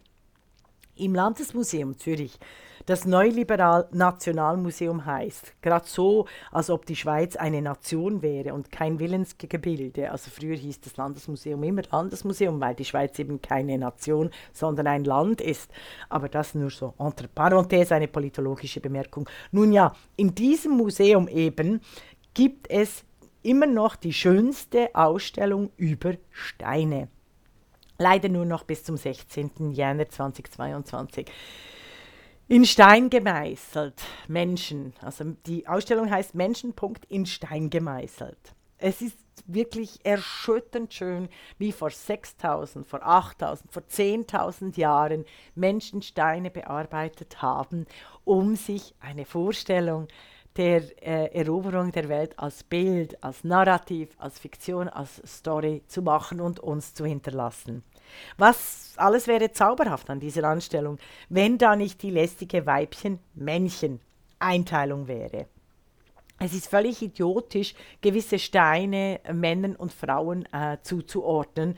Im 0.97 1.15
Landesmuseum 1.15 1.99
Zürich 1.99 2.39
das 2.87 3.07
Neuliberal 3.07 3.89
Nationalmuseum 3.93 5.07
heißt. 5.07 5.55
Gerade 5.63 5.87
so, 5.87 6.27
als 6.53 6.69
ob 6.69 6.85
die 6.85 6.97
Schweiz 6.97 7.35
eine 7.37 7.63
Nation 7.63 8.21
wäre 8.21 8.53
und 8.53 8.71
kein 8.71 8.99
Willensgebilde. 8.99 10.11
Also 10.11 10.31
früher 10.31 10.57
hieß 10.57 10.81
das 10.83 10.97
Landesmuseum 10.97 11.63
immer 11.63 11.83
Landesmuseum, 11.91 12.61
weil 12.61 12.75
die 12.75 12.85
Schweiz 12.85 13.19
eben 13.19 13.41
keine 13.41 13.79
Nation, 13.79 14.31
sondern 14.53 14.87
ein 14.87 15.05
Land 15.05 15.41
ist. 15.41 15.71
Aber 16.09 16.29
das 16.29 16.55
nur 16.55 16.71
so 16.71 16.93
entre 16.99 17.29
parenthèse, 17.29 17.95
eine 17.95 18.09
politologische 18.09 18.81
Bemerkung. 18.81 19.29
Nun 19.51 19.73
ja, 19.73 19.95
in 20.17 20.35
diesem 20.35 20.77
Museum 20.77 21.27
eben 21.29 21.81
gibt 22.35 22.71
es 22.71 23.05
immer 23.43 23.67
noch 23.67 23.97
die 23.97 24.13
schönste 24.13 24.95
Ausstellung 24.95 25.71
über 25.77 26.15
Steine. 26.31 27.09
Leider 27.99 28.29
nur 28.29 28.45
noch 28.45 28.65
bis 28.65 28.85
zum 28.85 28.97
16. 28.97 29.71
Jänner 29.71 30.09
2022 30.09 31.31
in 32.49 32.65
Stein 32.65 33.11
gemeißelt. 33.11 34.03
Menschen. 34.29 34.95
Also 35.01 35.25
die 35.47 35.67
Ausstellung 35.67 36.11
heißt 36.11 36.35
Menschenpunkt 36.35 37.05
in 37.07 37.27
Stein 37.27 37.71
gemeißelt. 37.71 38.55
Es 38.79 39.01
ist 39.01 39.19
wirklich 39.47 40.05
erschütternd 40.05 40.93
schön, 40.93 41.29
wie 41.59 41.73
vor 41.73 41.91
6000, 41.91 42.87
vor 42.87 43.03
8000, 43.03 43.73
vor 43.73 43.83
10.000 43.83 44.79
Jahren 44.79 45.25
Menschen 45.55 46.03
Steine 46.03 46.51
bearbeitet 46.51 47.41
haben, 47.41 47.87
um 48.25 48.57
sich 48.57 48.95
eine 49.01 49.25
Vorstellung 49.25 50.09
der 50.57 50.83
äh, 51.03 51.35
Eroberung 51.35 51.91
der 51.91 52.09
Welt 52.09 52.39
als 52.39 52.63
Bild, 52.63 53.23
als 53.25 53.43
Narrativ, 53.43 54.11
als 54.19 54.39
Fiktion, 54.39 54.89
als 54.89 55.21
Story 55.27 55.83
zu 55.89 56.03
machen 56.03 56.41
und 56.41 56.61
uns 56.61 56.95
zu 56.95 57.05
hinterlassen. 57.05 57.83
Was 58.37 58.85
alles 58.97 59.27
wäre 59.27 59.53
zauberhaft 59.53 60.09
an 60.11 60.21
dieser 60.21 60.45
Anstellung, 60.45 60.99
wenn 61.29 61.59
da 61.59 61.77
nicht 61.77 62.01
die 62.03 62.11
lästige 62.11 62.65
Weibchen-Männchen-Einteilung 62.67 65.09
wäre. 65.09 65.47
Es 66.39 66.53
ist 66.53 66.69
völlig 66.69 67.01
idiotisch, 67.01 67.75
gewisse 68.01 68.39
Steine 68.39 69.21
Männern 69.33 69.75
und 69.77 69.93
Frauen 69.93 70.47
äh, 70.53 70.77
zuzuordnen. 70.83 71.77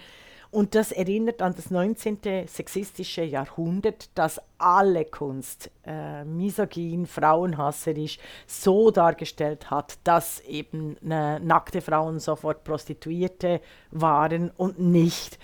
Und 0.50 0.74
das 0.74 0.92
erinnert 0.92 1.42
an 1.42 1.54
das 1.54 1.70
19. 1.70 2.46
sexistische 2.46 3.22
Jahrhundert, 3.22 4.08
das 4.14 4.40
alle 4.56 5.04
Kunst 5.04 5.70
äh, 5.84 6.24
misogyn, 6.24 7.04
frauenhasserisch 7.04 8.18
so 8.46 8.90
dargestellt 8.90 9.70
hat, 9.70 9.98
dass 10.04 10.40
eben 10.40 10.96
äh, 11.02 11.38
nackte 11.40 11.82
Frauen 11.82 12.20
sofort 12.20 12.64
Prostituierte 12.64 13.60
waren 13.90 14.50
und 14.50 14.78
nicht 14.78 15.38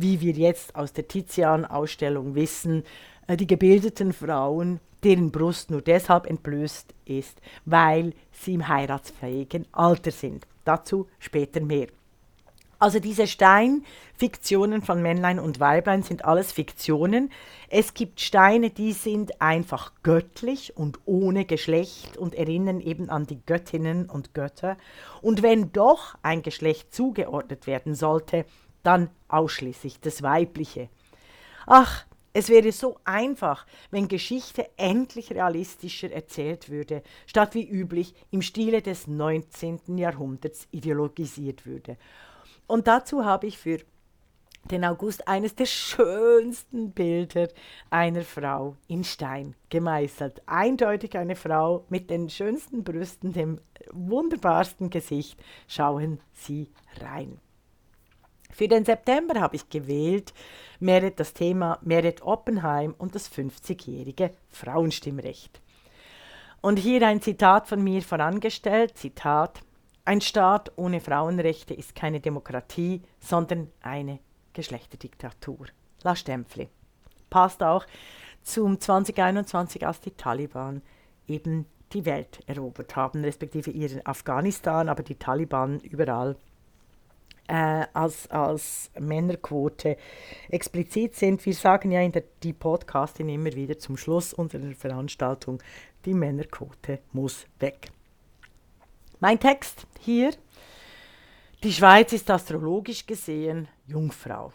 wie 0.00 0.20
wir 0.20 0.32
jetzt 0.32 0.74
aus 0.76 0.92
der 0.92 1.08
Tizian-Ausstellung 1.08 2.34
wissen, 2.34 2.84
äh, 3.26 3.36
die 3.36 3.46
gebildeten 3.46 4.12
Frauen, 4.12 4.80
deren 5.04 5.30
Brust 5.30 5.70
nur 5.70 5.82
deshalb 5.82 6.26
entblößt 6.26 6.94
ist, 7.04 7.40
weil 7.64 8.12
sie 8.32 8.54
im 8.54 8.68
heiratsfähigen 8.68 9.66
Alter 9.72 10.10
sind. 10.10 10.46
Dazu 10.64 11.08
später 11.18 11.60
mehr. 11.60 11.88
Also 12.80 13.00
diese 13.00 13.26
Steinfiktionen 13.26 14.82
von 14.82 15.02
Männlein 15.02 15.40
und 15.40 15.58
Weiblein 15.58 16.04
sind 16.04 16.24
alles 16.24 16.52
Fiktionen. 16.52 17.32
Es 17.68 17.92
gibt 17.92 18.20
Steine, 18.20 18.70
die 18.70 18.92
sind 18.92 19.40
einfach 19.40 19.92
göttlich 20.04 20.76
und 20.76 21.00
ohne 21.04 21.44
Geschlecht 21.44 22.16
und 22.16 22.36
erinnern 22.36 22.80
eben 22.80 23.10
an 23.10 23.26
die 23.26 23.40
Göttinnen 23.44 24.08
und 24.08 24.32
Götter. 24.32 24.76
Und 25.22 25.42
wenn 25.42 25.72
doch 25.72 26.14
ein 26.22 26.42
Geschlecht 26.42 26.94
zugeordnet 26.94 27.66
werden 27.66 27.96
sollte, 27.96 28.44
dann 28.88 29.10
ausschließlich 29.28 30.00
das 30.00 30.22
Weibliche. 30.22 30.88
Ach, 31.66 32.06
Es 32.32 32.50
wäre 32.50 32.70
so 32.72 32.98
einfach, 33.04 33.66
wenn 33.90 34.06
Geschichte 34.06 34.68
endlich 34.76 35.32
realistischer 35.32 36.12
erzählt 36.12 36.68
würde, 36.68 37.02
statt 37.26 37.54
wie 37.54 37.68
üblich 37.68 38.14
im 38.30 38.42
Stile 38.42 38.80
des 38.80 39.06
19. 39.08 39.98
Jahrhunderts 39.98 40.68
ideologisiert 40.70 41.66
würde. 41.66 41.96
Und 42.66 42.86
dazu 42.86 43.24
habe 43.24 43.46
ich 43.48 43.58
für 43.58 43.78
den 44.70 44.84
August 44.84 45.26
eines 45.26 45.54
der 45.56 45.66
schönsten 45.66 46.92
Bilder 46.92 47.48
einer 47.90 48.22
Frau 48.22 48.76
in 48.86 49.02
Stein 49.04 49.56
gemeißelt. 49.70 50.42
Eindeutig 50.46 51.16
eine 51.16 51.34
Frau 51.34 51.86
mit 51.88 52.08
den 52.10 52.28
schönsten 52.28 52.84
Brüsten, 52.84 53.32
dem 53.32 53.60
wunderbarsten 53.90 54.90
Gesicht. 54.90 55.40
Schauen 55.66 56.20
Sie 56.34 56.68
rein. 57.00 57.40
Für 58.58 58.66
den 58.66 58.84
September 58.84 59.40
habe 59.40 59.54
ich 59.54 59.70
gewählt 59.70 60.34
Meret 60.80 61.20
das 61.20 61.32
Thema 61.32 61.78
Meret 61.80 62.22
Oppenheim 62.22 62.92
und 62.98 63.14
das 63.14 63.30
50-jährige 63.30 64.32
Frauenstimmrecht. 64.50 65.60
Und 66.60 66.80
hier 66.80 67.06
ein 67.06 67.22
Zitat 67.22 67.68
von 67.68 67.80
mir 67.84 68.02
vorangestellt, 68.02 68.98
Zitat, 68.98 69.60
ein 70.04 70.20
Staat 70.20 70.72
ohne 70.74 71.00
Frauenrechte 71.00 71.72
ist 71.72 71.94
keine 71.94 72.18
Demokratie, 72.18 73.00
sondern 73.20 73.70
eine 73.80 74.18
Geschlechterdiktatur. 74.54 75.66
La 76.02 76.16
Stempfli. 76.16 76.68
Passt 77.30 77.62
auch 77.62 77.86
zum 78.42 78.80
2021, 78.80 79.86
als 79.86 80.00
die 80.00 80.10
Taliban 80.10 80.82
eben 81.28 81.66
die 81.92 82.04
Welt 82.04 82.40
erobert 82.48 82.96
haben, 82.96 83.22
respektive 83.22 83.70
ihren 83.70 84.04
Afghanistan, 84.04 84.88
aber 84.88 85.04
die 85.04 85.14
Taliban 85.14 85.78
überall 85.78 86.34
äh, 87.48 87.86
als, 87.92 88.30
als 88.30 88.90
Männerquote 88.98 89.96
explizit 90.50 91.16
sind. 91.16 91.44
Wir 91.44 91.54
sagen 91.54 91.90
ja 91.90 92.00
in 92.00 92.12
der 92.12 92.24
die 92.42 92.52
Podcastin 92.52 93.28
immer 93.28 93.52
wieder 93.54 93.78
zum 93.78 93.96
Schluss 93.96 94.32
unserer 94.32 94.72
Veranstaltung, 94.74 95.62
die 96.04 96.14
Männerquote 96.14 97.00
muss 97.12 97.46
weg. 97.58 97.90
Mein 99.20 99.40
Text 99.40 99.86
hier. 100.00 100.32
Die 101.64 101.72
Schweiz 101.72 102.12
ist 102.12 102.30
astrologisch 102.30 103.04
gesehen 103.04 103.66
Jungfrau. 103.86 104.52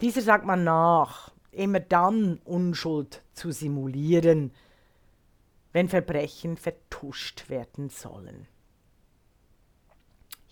Dieser 0.00 0.20
sagt 0.20 0.44
man 0.44 0.62
nach, 0.62 1.32
immer 1.50 1.80
dann 1.80 2.38
Unschuld 2.44 3.22
zu 3.32 3.50
simulieren, 3.50 4.52
wenn 5.72 5.88
Verbrechen 5.88 6.56
vertuscht 6.56 7.48
werden 7.48 7.88
sollen. 7.88 8.46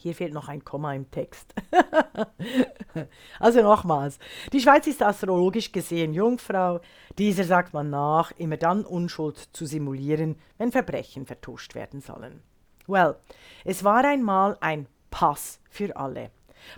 Hier 0.07 0.15
fehlt 0.15 0.35
noch 0.35 0.47
ein 0.47 0.65
Komma 0.65 0.95
im 0.95 1.11
Text. 1.11 1.53
also 3.41 3.61
nochmals. 3.61 4.21
Die 4.53 4.61
Schweiz 4.61 4.87
ist 4.87 5.03
astrologisch 5.03 5.73
gesehen 5.73 6.15
Jungfrau. 6.15 6.79
Dieser 7.19 7.43
sagt 7.43 7.75
man 7.75 7.91
nach, 7.91 8.31
immer 8.39 8.57
dann 8.57 8.85
Unschuld 8.85 9.37
zu 9.53 9.67
simulieren, 9.67 10.37
wenn 10.59 10.71
Verbrechen 10.71 11.27
vertuscht 11.27 11.75
werden 11.75 12.01
sollen. 12.01 12.41
Well, 12.87 13.17
es 13.65 13.83
war 13.83 14.05
einmal 14.05 14.57
ein 14.61 14.87
Pass 15.11 15.59
für 15.69 15.97
alle. 15.97 16.31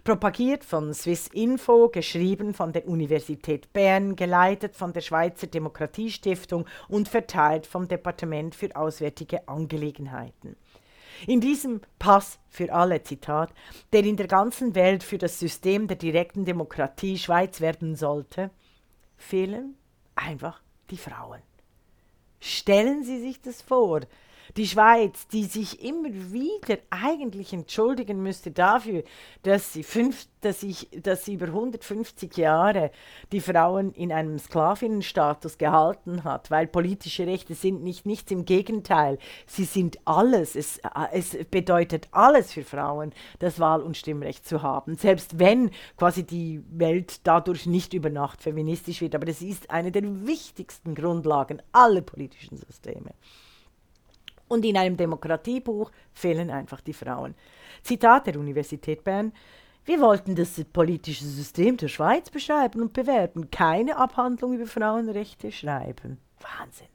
Propagiert 0.05 0.65
von 0.65 0.95
Swiss 0.95 1.29
Info, 1.29 1.91
geschrieben 1.91 2.55
von 2.55 2.73
der 2.73 2.89
Universität 2.89 3.75
Bern, 3.75 4.17
geleitet 4.17 4.75
von 4.75 4.95
der 4.95 5.03
Schweizer 5.03 5.49
Demokratiestiftung 5.49 6.65
und 6.89 7.11
verteilt 7.11 7.67
vom 7.67 7.89
Departement 7.89 8.55
für 8.55 8.75
Auswärtige 8.75 9.47
Angelegenheiten. 9.49 10.57
In 11.27 11.41
diesem 11.41 11.81
Pass 11.99 12.39
für 12.49 12.73
alle 12.73 13.03
Zitat, 13.03 13.53
der 13.93 14.05
in 14.05 14.17
der 14.17 14.29
ganzen 14.29 14.75
Welt 14.75 15.03
für 15.03 15.19
das 15.19 15.39
System 15.39 15.89
der 15.89 15.97
direkten 15.97 16.45
Demokratie 16.45 17.19
Schweiz 17.19 17.61
werden 17.61 17.97
sollte, 17.97 18.51
fehlen 19.17 19.77
einfach 20.15 20.61
die 20.91 20.97
Frauen. 20.97 21.43
Stellen 22.41 23.03
Sie 23.03 23.21
sich 23.21 23.41
das 23.41 23.63
vor, 23.63 24.01
die 24.57 24.67
Schweiz, 24.67 25.27
die 25.29 25.45
sich 25.45 25.85
immer 25.85 26.09
wieder 26.09 26.79
eigentlich 26.91 27.53
entschuldigen 27.53 28.23
müsste 28.23 28.51
dafür, 28.51 29.03
dass 29.43 29.73
sie, 29.73 29.83
fünf, 29.83 30.27
dass 30.41 30.63
ich, 30.63 30.89
dass 31.03 31.25
sie 31.25 31.35
über 31.35 31.47
150 31.47 32.37
Jahre 32.37 32.91
die 33.33 33.41
Frauen 33.41 33.93
in 33.93 34.13
einem 34.13 34.39
Sklavinnenstatus 34.39 35.59
gehalten 35.59 36.25
hat, 36.25 36.51
weil 36.51 36.67
politische 36.67 37.27
Rechte 37.27 37.55
sind 37.55 37.83
nicht 37.83 38.07
nichts, 38.07 38.31
im 38.31 38.45
Gegenteil, 38.45 39.19
sie 39.47 39.65
sind 39.65 39.99
alles. 40.05 40.55
Es, 40.57 40.81
es 41.13 41.37
bedeutet 41.51 42.09
alles 42.11 42.53
für 42.53 42.65
Frauen, 42.65 43.13
das 43.39 43.59
Wahl- 43.59 43.83
und 43.83 43.97
Stimmrecht 43.97 44.47
zu 44.47 44.63
haben, 44.63 44.97
selbst 44.97 45.39
wenn 45.39 45.71
quasi 45.97 46.25
die 46.25 46.63
Welt 46.71 47.21
dadurch 47.25 47.67
nicht 47.67 47.95
über 47.95 48.11
Nacht 48.11 48.43
feministisch 48.43 49.01
wird, 49.01 49.15
aber 49.15 49.29
es 49.29 49.43
ist 49.43 49.71
eine 49.71 49.93
der 49.93 50.27
wichtigsten 50.27 50.95
Grundlagen 50.95 51.63
aller 51.73 52.03
politischen 52.03 52.57
Systeme. 52.57 53.11
Und 54.49 54.65
in 54.65 54.77
einem 54.77 54.97
Demokratiebuch 54.97 55.91
fehlen 56.13 56.51
einfach 56.51 56.81
die 56.81 56.95
Frauen. 56.95 57.35
Zitat 57.83 58.27
der 58.27 58.39
Universität 58.39 59.05
Bern. 59.05 59.33
Wir 59.85 60.01
wollten 60.01 60.35
das 60.35 60.63
politische 60.73 61.25
System 61.25 61.77
der 61.77 61.89
Schweiz 61.89 62.31
beschreiben 62.31 62.83
und 62.83 62.93
bewerten, 62.93 63.51
keine 63.51 63.97
Abhandlung 63.97 64.55
über 64.55 64.67
Frauenrechte 64.67 65.53
schreiben. 65.53 66.19
Wahnsinn. 66.41 66.89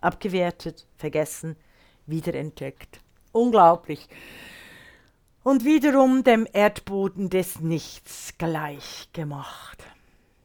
Abgewertet, 0.00 0.86
vergessen, 0.96 1.56
wiederentdeckt. 2.06 3.00
Unglaublich. 3.32 4.08
Und 5.42 5.64
wiederum 5.64 6.24
dem 6.24 6.46
Erdboden 6.52 7.28
des 7.28 7.60
Nichts 7.60 8.34
gleich 8.38 9.08
gemacht. 9.12 9.84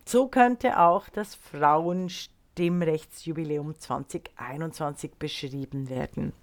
So 0.05 0.27
könnte 0.27 0.79
auch 0.79 1.07
das 1.09 1.35
Frauenstimmrecht 1.35 2.38
Stimmrechtsjubiläum 2.59 3.79
2021 3.79 5.11
beschrieben 5.17 5.89
werden. 5.89 6.33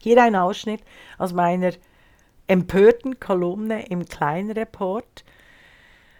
Hier 0.00 0.22
ein 0.22 0.34
Ausschnitt 0.34 0.80
aus 1.18 1.34
meiner 1.34 1.72
empörten 2.46 3.20
Kolumne 3.20 3.86
im 3.88 4.06
Kleinreport. 4.06 5.22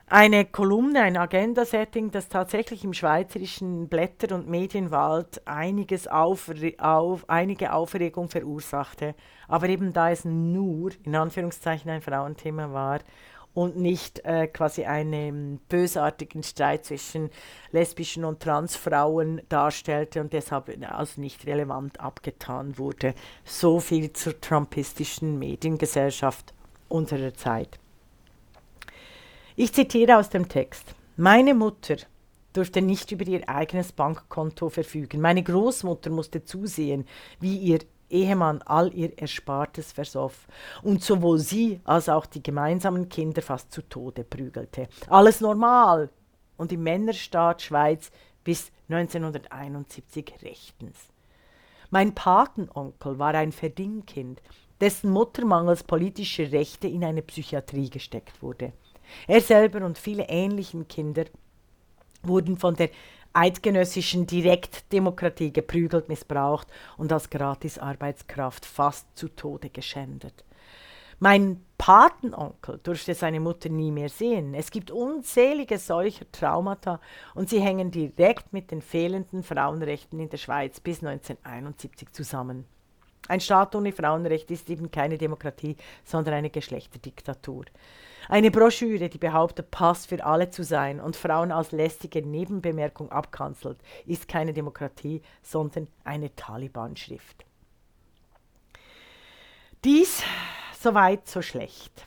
Eine 0.06 0.44
Kolumne, 0.44 1.00
ein 1.00 1.16
Agenda-Setting, 1.16 2.10
das 2.10 2.28
tatsächlich 2.28 2.84
im 2.84 2.92
schweizerischen 2.92 3.88
Blätter- 3.88 4.34
und 4.34 4.46
Medienwald 4.46 5.40
einiges 5.46 6.06
Aufre 6.06 6.74
auf, 6.76 7.26
einige 7.30 7.72
Aufregung 7.72 8.28
verursachte. 8.28 9.14
Aber 9.48 9.70
eben 9.70 9.94
da 9.94 10.10
es 10.10 10.26
nur, 10.26 10.90
in 11.04 11.16
Anführungszeichen, 11.16 11.90
ein 11.90 12.02
Frauenthema 12.02 12.74
war, 12.74 13.00
und 13.54 13.76
nicht 13.76 14.24
äh, 14.24 14.48
quasi 14.48 14.84
einen 14.84 15.58
bösartigen 15.68 16.42
Streit 16.42 16.84
zwischen 16.84 17.30
lesbischen 17.70 18.24
und 18.24 18.40
Transfrauen 18.40 19.40
darstellte 19.48 20.20
und 20.20 20.32
deshalb 20.32 20.76
als 20.82 21.16
nicht 21.16 21.46
relevant 21.46 22.00
abgetan 22.00 22.76
wurde. 22.78 23.14
So 23.44 23.80
viel 23.80 24.12
zur 24.12 24.40
trumpistischen 24.40 25.38
Mediengesellschaft 25.38 26.52
unserer 26.88 27.32
Zeit. 27.34 27.78
Ich 29.56 29.72
zitiere 29.72 30.18
aus 30.18 30.30
dem 30.30 30.48
Text. 30.48 30.94
Meine 31.16 31.54
Mutter 31.54 31.96
durfte 32.52 32.82
nicht 32.82 33.12
über 33.12 33.26
ihr 33.26 33.48
eigenes 33.48 33.92
Bankkonto 33.92 34.68
verfügen. 34.68 35.20
Meine 35.20 35.42
Großmutter 35.42 36.10
musste 36.10 36.44
zusehen, 36.44 37.06
wie 37.40 37.56
ihr 37.58 37.80
Ehemann 38.10 38.62
all 38.62 38.92
ihr 38.94 39.18
Erspartes 39.18 39.92
versoff 39.92 40.46
und 40.82 41.02
sowohl 41.02 41.38
sie 41.38 41.80
als 41.84 42.08
auch 42.08 42.26
die 42.26 42.42
gemeinsamen 42.42 43.08
Kinder 43.08 43.42
fast 43.42 43.72
zu 43.72 43.82
Tode 43.82 44.24
prügelte. 44.24 44.88
Alles 45.08 45.40
normal 45.40 46.10
und 46.56 46.72
im 46.72 46.82
Männerstaat 46.82 47.62
Schweiz 47.62 48.10
bis 48.44 48.70
1971 48.88 50.34
rechtens. 50.42 50.96
Mein 51.90 52.14
Patenonkel 52.14 53.18
war 53.18 53.34
ein 53.34 53.52
Verdingkind, 53.52 54.42
dessen 54.80 55.10
Mutter 55.10 55.44
mangels 55.44 55.82
politischer 55.82 56.50
Rechte 56.52 56.88
in 56.88 57.04
eine 57.04 57.22
Psychiatrie 57.22 57.88
gesteckt 57.88 58.42
wurde. 58.42 58.72
Er 59.26 59.40
selber 59.40 59.84
und 59.84 59.98
viele 59.98 60.24
ähnlichen 60.28 60.88
Kinder 60.88 61.24
wurden 62.22 62.56
von 62.56 62.74
der 62.74 62.90
eidgenössischen 63.34 64.26
Direktdemokratie 64.26 65.52
geprügelt, 65.52 66.08
missbraucht 66.08 66.68
und 66.96 67.12
als 67.12 67.28
Gratisarbeitskraft 67.28 68.64
fast 68.64 69.06
zu 69.16 69.28
Tode 69.28 69.70
geschändet. 69.70 70.44
Mein 71.18 71.64
Patenonkel 71.78 72.80
durfte 72.82 73.14
seine 73.14 73.40
Mutter 73.40 73.68
nie 73.68 73.90
mehr 73.90 74.08
sehen. 74.08 74.54
Es 74.54 74.70
gibt 74.70 74.90
unzählige 74.90 75.78
solcher 75.78 76.30
Traumata 76.32 77.00
und 77.34 77.48
sie 77.48 77.60
hängen 77.60 77.90
direkt 77.90 78.52
mit 78.52 78.70
den 78.70 78.82
fehlenden 78.82 79.42
Frauenrechten 79.42 80.18
in 80.18 80.28
der 80.28 80.38
Schweiz 80.38 80.80
bis 80.80 81.02
1971 81.02 82.12
zusammen. 82.12 82.66
Ein 83.28 83.40
Staat 83.40 83.74
ohne 83.74 83.92
Frauenrecht 83.92 84.50
ist 84.50 84.68
eben 84.68 84.90
keine 84.90 85.16
Demokratie, 85.16 85.76
sondern 86.04 86.34
eine 86.34 86.50
Geschlechterdiktatur. 86.50 87.64
Eine 88.28 88.50
Broschüre, 88.50 89.08
die 89.08 89.18
behauptet, 89.18 89.70
Pass 89.70 90.06
für 90.06 90.24
alle 90.24 90.50
zu 90.50 90.64
sein 90.64 91.00
und 91.00 91.16
Frauen 91.16 91.52
als 91.52 91.72
lästige 91.72 92.26
Nebenbemerkung 92.26 93.10
abkanzelt, 93.10 93.78
ist 94.06 94.28
keine 94.28 94.52
Demokratie, 94.52 95.22
sondern 95.42 95.88
eine 96.04 96.34
Taliban-Schrift. 96.34 97.44
Dies 99.84 100.22
soweit 100.80 101.28
so 101.28 101.42
schlecht. 101.42 102.06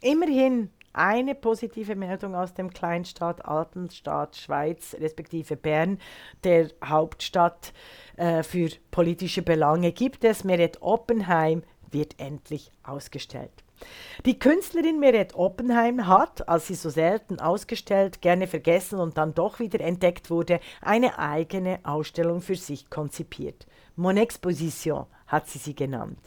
Immerhin 0.00 0.70
eine 0.92 1.34
positive 1.34 1.94
Meldung 1.96 2.34
aus 2.34 2.54
dem 2.54 2.70
Kleinstaat 2.70 3.44
Alpenstaat 3.44 4.36
Schweiz, 4.36 4.96
respektive 4.98 5.56
Bern, 5.56 5.98
der 6.44 6.70
Hauptstadt 6.84 7.72
äh, 8.16 8.42
für 8.42 8.70
politische 8.90 9.42
Belange, 9.42 9.92
gibt 9.92 10.24
es. 10.24 10.44
Meret 10.44 10.78
Oppenheim 10.80 11.62
wird 11.90 12.18
endlich 12.18 12.72
ausgestellt. 12.82 13.64
Die 14.26 14.38
Künstlerin 14.38 14.98
Meret 14.98 15.34
Oppenheim 15.34 16.06
hat, 16.06 16.48
als 16.48 16.66
sie 16.66 16.74
so 16.74 16.90
selten 16.90 17.38
ausgestellt, 17.38 18.20
gerne 18.20 18.46
vergessen 18.46 18.98
und 18.98 19.16
dann 19.16 19.34
doch 19.34 19.60
wieder 19.60 19.80
entdeckt 19.80 20.30
wurde, 20.30 20.60
eine 20.80 21.18
eigene 21.18 21.78
Ausstellung 21.84 22.40
für 22.40 22.56
sich 22.56 22.90
konzipiert. 22.90 23.66
Mon 23.96 24.16
Exposition 24.16 25.06
hat 25.26 25.48
sie 25.48 25.58
sie 25.58 25.74
genannt. 25.74 26.18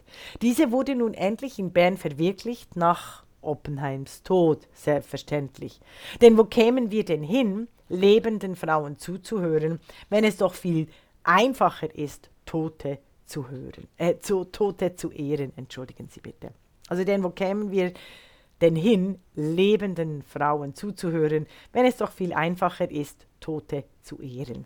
Diese 0.41 0.71
wurde 0.71 0.95
nun 0.95 1.13
endlich 1.13 1.59
in 1.59 1.71
Bern 1.71 1.97
verwirklicht, 1.97 2.75
nach 2.75 3.23
Oppenheims 3.41 4.23
Tod, 4.23 4.67
selbstverständlich. 4.73 5.81
Denn 6.21 6.37
wo 6.37 6.45
kämen 6.45 6.91
wir 6.91 7.03
denn 7.03 7.23
hin, 7.23 7.67
lebenden 7.89 8.55
Frauen 8.55 8.97
zuzuhören, 8.97 9.79
wenn 10.09 10.23
es 10.23 10.37
doch 10.37 10.53
viel 10.53 10.87
einfacher 11.23 11.93
ist, 11.95 12.29
Tote 12.45 12.99
zu 13.25 13.49
hören, 13.49 13.87
äh, 13.97 14.17
zu, 14.19 14.45
Tote 14.45 14.95
zu 14.95 15.11
ehren, 15.11 15.53
entschuldigen 15.55 16.07
Sie 16.09 16.19
bitte. 16.19 16.51
Also 16.91 17.05
denn 17.05 17.23
wo 17.23 17.29
kämen 17.29 17.71
wir 17.71 17.93
denn 18.59 18.75
hin, 18.75 19.17
lebenden 19.33 20.23
Frauen 20.23 20.75
zuzuhören, 20.75 21.47
wenn 21.71 21.85
es 21.85 21.95
doch 21.95 22.11
viel 22.11 22.33
einfacher 22.33 22.91
ist, 22.91 23.27
Tote 23.39 23.85
zu 24.01 24.19
ehren. 24.21 24.65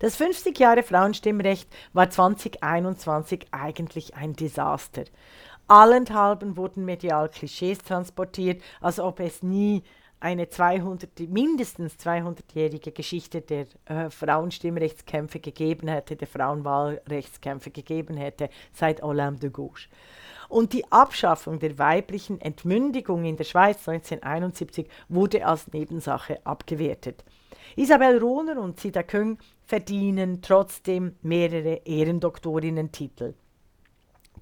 Das 0.00 0.16
50 0.16 0.58
Jahre 0.58 0.82
Frauenstimmrecht 0.82 1.74
war 1.94 2.10
2021 2.10 3.46
eigentlich 3.50 4.14
ein 4.14 4.34
Desaster. 4.34 5.04
Allenthalben 5.68 6.58
wurden 6.58 6.84
medial 6.84 7.30
Klischees 7.30 7.78
transportiert, 7.78 8.62
als 8.82 9.00
ob 9.00 9.20
es 9.20 9.42
nie 9.42 9.82
eine 10.20 10.48
200, 10.48 11.18
mindestens 11.30 11.94
200-jährige 11.94 12.92
Geschichte 12.92 13.40
der 13.40 13.66
äh, 13.86 14.10
Frauenstimmrechtskämpfe 14.10 15.40
gegeben 15.40 15.88
hätte, 15.88 16.14
der 16.14 16.28
Frauenwahlrechtskämpfe 16.28 17.70
gegeben 17.70 18.16
hätte, 18.16 18.50
seit 18.72 19.02
Olympe 19.02 19.40
de 19.40 19.50
Gauche. 19.50 19.88
Und 20.50 20.72
die 20.72 20.90
Abschaffung 20.92 21.58
der 21.58 21.78
weiblichen 21.78 22.40
Entmündigung 22.40 23.24
in 23.24 23.36
der 23.36 23.44
Schweiz 23.44 23.88
1971 23.88 24.88
wurde 25.08 25.46
als 25.46 25.72
Nebensache 25.72 26.44
abgewertet. 26.44 27.24
Isabel 27.76 28.18
Rohner 28.18 28.60
und 28.60 28.78
Sida 28.78 29.02
Küng 29.02 29.38
verdienen 29.64 30.42
trotzdem 30.42 31.14
mehrere 31.22 31.82
Ehrendoktorinnen-Titel. 31.84 33.34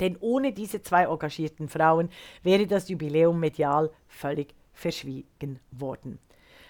Denn 0.01 0.17
ohne 0.21 0.53
diese 0.53 0.83
zwei 0.83 1.05
engagierten 1.05 1.69
Frauen 1.69 2.09
wäre 2.43 2.67
das 2.67 2.89
Jubiläum 2.89 3.39
medial 3.39 3.91
völlig 4.07 4.55
verschwiegen 4.79 5.59
worden. 5.73 6.19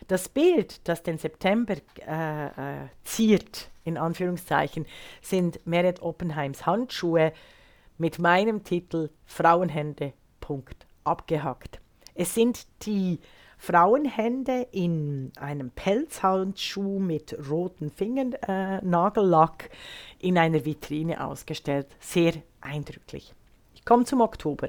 Das 0.06 0.28
Bild, 0.28 0.88
das 0.88 1.02
den 1.02 1.18
September 1.18 1.76
äh, 2.06 2.46
äh, 2.46 2.88
ziert, 3.04 3.70
in 3.84 3.98
Anführungszeichen, 3.98 4.86
sind 5.20 5.64
Meret 5.66 6.00
Oppenheims 6.00 6.66
Handschuhe 6.66 7.32
mit 7.98 8.18
meinem 8.18 8.64
Titel 8.64 9.10
Frauenhände. 9.26 10.12
Punkt, 10.40 10.86
abgehackt. 11.04 11.80
Es 12.14 12.34
sind 12.34 12.66
die 12.86 13.20
Frauenhände 13.58 14.68
in 14.70 15.32
einem 15.36 15.70
Pelzhandschuh 15.70 17.00
mit 17.00 17.36
roten 17.50 17.90
Fingernagellack 17.90 19.70
äh, 19.70 20.26
in 20.28 20.38
einer 20.38 20.64
Vitrine 20.64 21.24
ausgestellt. 21.26 21.88
Sehr 21.98 22.34
eindrücklich. 22.60 23.34
Ich 23.74 23.84
komme 23.84 24.04
zum 24.04 24.20
Oktober. 24.20 24.68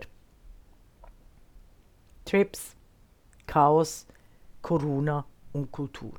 Trips, 2.25 2.75
Chaos, 3.49 4.05
Corona 4.62 5.25
und 5.53 5.71
Kultur. 5.71 6.13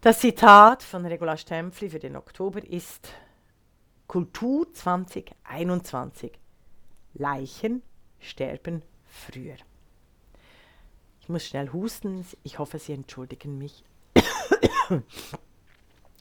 Das 0.00 0.20
Zitat 0.20 0.82
von 0.82 1.04
Regula 1.04 1.36
Stempfli 1.36 1.90
für 1.90 1.98
den 1.98 2.16
Oktober 2.16 2.66
ist 2.66 3.12
Kultur 4.06 4.72
2021. 4.72 6.32
Leichen 7.12 7.82
sterben 8.18 8.82
früher. 9.04 9.56
Ich 11.20 11.28
muss 11.28 11.44
schnell 11.44 11.70
husten. 11.70 12.24
Ich 12.42 12.58
hoffe, 12.58 12.78
Sie 12.78 12.94
entschuldigen 12.94 13.58
mich. 13.58 13.84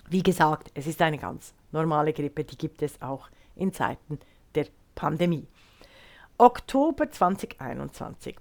Wie 0.10 0.24
gesagt, 0.24 0.72
es 0.74 0.88
ist 0.88 1.02
eine 1.02 1.20
ganz 1.20 1.54
normale 1.72 2.12
Grippe, 2.12 2.44
die 2.44 2.58
gibt 2.58 2.82
es 2.82 3.02
auch 3.02 3.30
in 3.56 3.72
Zeiten 3.72 4.20
der 4.56 4.68
Pandemie. 4.94 5.48
Oktober 6.38 7.10
2021. 7.10 8.36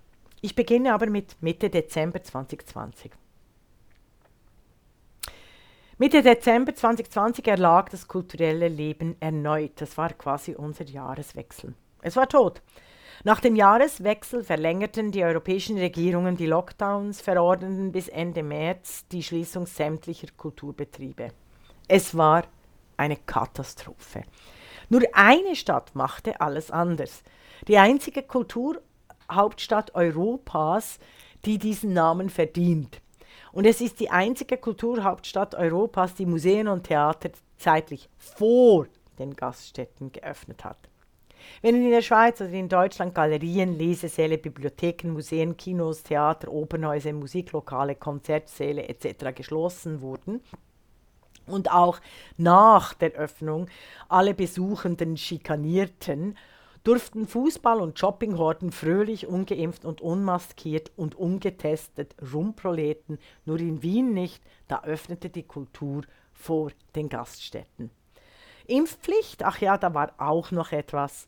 Ich 0.46 0.54
beginne 0.54 0.94
aber 0.94 1.10
mit 1.10 1.42
Mitte 1.42 1.70
Dezember 1.70 2.22
2020. 2.22 3.10
Mitte 5.98 6.22
Dezember 6.22 6.72
2020 6.72 7.48
erlag 7.48 7.88
das 7.88 8.06
kulturelle 8.06 8.68
Leben 8.68 9.16
erneut. 9.18 9.72
Das 9.80 9.98
war 9.98 10.12
quasi 10.12 10.54
unser 10.54 10.84
Jahreswechsel. 10.84 11.74
Es 12.00 12.14
war 12.14 12.28
tot. 12.28 12.62
Nach 13.24 13.40
dem 13.40 13.56
Jahreswechsel 13.56 14.44
verlängerten 14.44 15.10
die 15.10 15.24
europäischen 15.24 15.78
Regierungen 15.78 16.36
die 16.36 16.46
Lockdowns, 16.46 17.20
verordneten 17.20 17.90
bis 17.90 18.06
Ende 18.06 18.44
März 18.44 19.08
die 19.08 19.24
Schließung 19.24 19.66
sämtlicher 19.66 20.28
Kulturbetriebe. 20.36 21.30
Es 21.88 22.16
war 22.16 22.44
eine 22.96 23.16
Katastrophe. 23.16 24.22
Nur 24.90 25.02
eine 25.12 25.56
Stadt 25.56 25.96
machte 25.96 26.40
alles 26.40 26.70
anders. 26.70 27.24
Die 27.66 27.78
einzige 27.78 28.22
Kulturhauptstadt 29.26 29.94
Europas, 29.94 30.98
die 31.44 31.58
diesen 31.58 31.92
Namen 31.92 32.30
verdient. 32.30 33.00
Und 33.52 33.64
es 33.66 33.80
ist 33.80 34.00
die 34.00 34.10
einzige 34.10 34.56
Kulturhauptstadt 34.56 35.54
Europas, 35.54 36.14
die 36.14 36.26
Museen 36.26 36.68
und 36.68 36.84
Theater 36.84 37.30
zeitlich 37.56 38.08
vor 38.18 38.86
den 39.18 39.34
Gaststätten 39.34 40.12
geöffnet 40.12 40.64
hat. 40.64 40.78
Wenn 41.62 41.76
in 41.76 41.90
der 41.90 42.02
Schweiz 42.02 42.40
oder 42.40 42.50
in 42.50 42.68
Deutschland 42.68 43.14
Galerien, 43.14 43.78
Lesesäle, 43.78 44.36
Bibliotheken, 44.36 45.12
Museen, 45.12 45.56
Kinos, 45.56 46.02
Theater, 46.02 46.50
Opernhäuser, 46.50 47.12
Musiklokale, 47.12 47.94
Konzertsäle 47.94 48.88
etc. 48.88 49.34
geschlossen 49.34 50.00
wurden, 50.00 50.40
und 51.46 51.70
auch 51.70 52.00
nach 52.36 52.94
der 52.94 53.12
Öffnung 53.12 53.68
alle 54.08 54.34
Besuchenden 54.34 55.16
schikanierten, 55.16 56.36
durften 56.86 57.26
Fußball- 57.26 57.80
und 57.80 57.98
Shoppinghorden 57.98 58.70
fröhlich 58.70 59.26
ungeimpft 59.26 59.84
und 59.84 60.00
unmaskiert 60.00 60.92
und 60.96 61.16
ungetestet 61.16 62.14
rumproleten, 62.32 63.18
nur 63.44 63.58
in 63.58 63.82
Wien 63.82 64.14
nicht, 64.14 64.42
da 64.68 64.84
öffnete 64.84 65.28
die 65.28 65.42
Kultur 65.42 66.02
vor 66.32 66.70
den 66.94 67.08
Gaststätten. 67.08 67.90
Impfpflicht, 68.68 69.42
ach 69.42 69.60
ja, 69.60 69.78
da 69.78 69.94
war 69.94 70.12
auch 70.18 70.52
noch 70.52 70.70
etwas. 70.70 71.26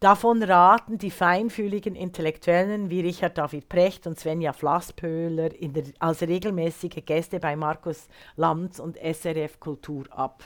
Davon 0.00 0.42
raten 0.42 0.96
die 0.96 1.10
feinfühligen 1.10 1.94
Intellektuellen 1.94 2.88
wie 2.88 3.00
Richard 3.00 3.36
David 3.36 3.68
Precht 3.68 4.06
und 4.06 4.18
Svenja 4.18 4.54
Flasspöhler 4.54 5.50
der, 5.50 5.84
als 5.98 6.22
regelmäßige 6.22 7.02
Gäste 7.04 7.38
bei 7.38 7.54
Markus 7.54 8.08
Lanz 8.36 8.78
und 8.78 8.96
SRF 8.96 9.60
Kultur 9.60 10.04
ab. 10.10 10.42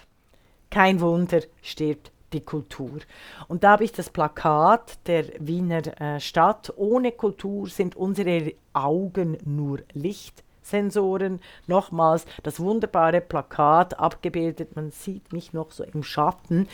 Kein 0.70 1.00
Wunder, 1.00 1.40
stirbt 1.62 2.12
die 2.33 2.40
Kultur. 2.40 3.01
Und 3.49 3.64
da 3.64 3.73
habe 3.73 3.85
ich 3.85 3.93
das 3.93 4.11
Plakat 4.11 4.99
der 5.07 5.25
Wiener 5.38 6.01
äh, 6.01 6.21
Stadt. 6.21 6.73
Ohne 6.77 7.12
Kultur 7.12 7.69
sind 7.69 7.97
unsere 7.97 8.53
Augen 8.73 9.38
nur 9.45 9.81
Licht. 9.93 10.45
Sensoren. 10.62 11.40
Nochmals 11.66 12.27
das 12.43 12.61
wunderbare 12.61 13.21
Plakat 13.21 13.99
abgebildet. 13.99 14.77
Man 14.77 14.90
sieht 14.90 15.33
mich 15.33 15.53
noch 15.53 15.73
so 15.73 15.85
im 15.85 16.03
Schatten 16.03 16.69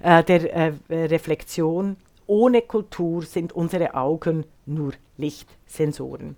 äh, 0.00 0.22
der 0.22 0.54
äh, 0.54 0.72
Reflexion. 0.90 1.96
Ohne 2.26 2.62
Kultur 2.62 3.22
sind 3.22 3.52
unsere 3.52 3.94
Augen 3.94 4.46
nur 4.64 4.92
Lichtsensoren. 5.16 6.36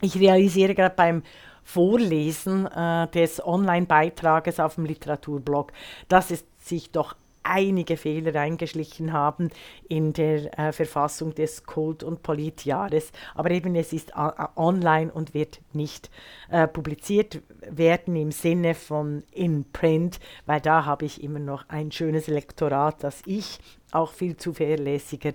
Ich 0.00 0.18
realisiere 0.20 0.74
gerade 0.74 0.94
beim 0.94 1.22
Vorlesen 1.64 2.66
äh, 2.66 3.08
des 3.08 3.44
Online-Beitrages 3.44 4.60
auf 4.60 4.76
dem 4.76 4.84
Literaturblog, 4.84 5.72
dass 6.08 6.30
es 6.30 6.44
sich 6.58 6.92
doch 6.92 7.14
einige 7.48 7.96
Fehler 7.96 8.38
eingeschlichen 8.40 9.12
haben 9.12 9.50
in 9.88 10.12
der 10.12 10.58
äh, 10.58 10.72
Verfassung 10.72 11.34
des 11.34 11.64
Kult- 11.64 12.02
und 12.02 12.22
Politjahres. 12.22 13.12
Aber 13.34 13.50
eben 13.50 13.74
es 13.74 13.92
ist 13.92 14.10
äh, 14.10 14.30
online 14.56 15.12
und 15.12 15.34
wird 15.34 15.60
nicht 15.72 16.10
äh, 16.50 16.68
publiziert 16.68 17.42
werden 17.68 18.16
im 18.16 18.32
Sinne 18.32 18.74
von 18.74 19.22
in 19.32 19.64
Print, 19.72 20.20
weil 20.46 20.60
da 20.60 20.84
habe 20.84 21.06
ich 21.06 21.22
immer 21.22 21.38
noch 21.38 21.68
ein 21.68 21.90
schönes 21.90 22.26
Lektorat, 22.26 23.02
das 23.02 23.22
ich 23.26 23.58
auch 23.90 24.12
viel 24.12 24.36
zuverlässiger, 24.36 25.32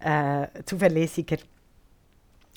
äh, 0.00 0.46
zuverlässiger 0.64 1.38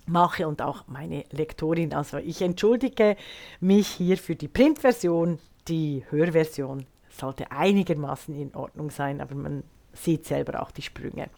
mache 0.06 0.47
und 0.47 0.62
auch 0.62 0.88
meine 0.88 1.23
Lektorin. 1.32 1.93
Also 1.93 2.17
ich 2.17 2.41
entschuldige 2.41 3.15
mich 3.60 3.88
hier 3.88 4.17
für 4.17 4.36
die 4.36 4.47
Printversion, 4.47 5.39
die 5.67 6.04
Hörversion 6.10 6.86
sollte 7.12 7.52
einigermaßen 7.52 8.36
in 8.36 8.56
Ordnung 8.56 8.89
sein, 8.89 9.21
aber 9.21 9.36
man 9.36 9.63
sieht 9.93 10.26
selber 10.26 10.62
auch 10.62 10.71
die 10.71 10.82
Sprünge. 10.82 11.30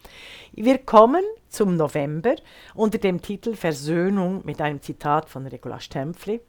Wir 0.52 0.78
kommen 0.78 1.24
zum 1.48 1.76
November 1.76 2.36
unter 2.74 2.98
dem 2.98 3.20
Titel 3.20 3.54
Versöhnung 3.54 4.42
mit 4.44 4.60
einem 4.60 4.80
Zitat 4.80 5.28
von 5.28 5.46
Regula 5.46 5.80
Stempfli. 5.80 6.40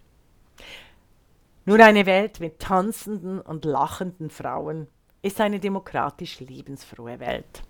Nur 1.65 1.79
eine 1.79 2.05
Welt 2.05 2.39
mit 2.39 2.59
tanzenden 2.59 3.41
und 3.41 3.65
lachenden 3.65 4.29
Frauen 4.29 4.87
ist 5.23 5.41
eine 5.41 5.59
demokratisch 5.59 6.39
lebensfrohe 6.39 7.19
Welt. 7.19 7.63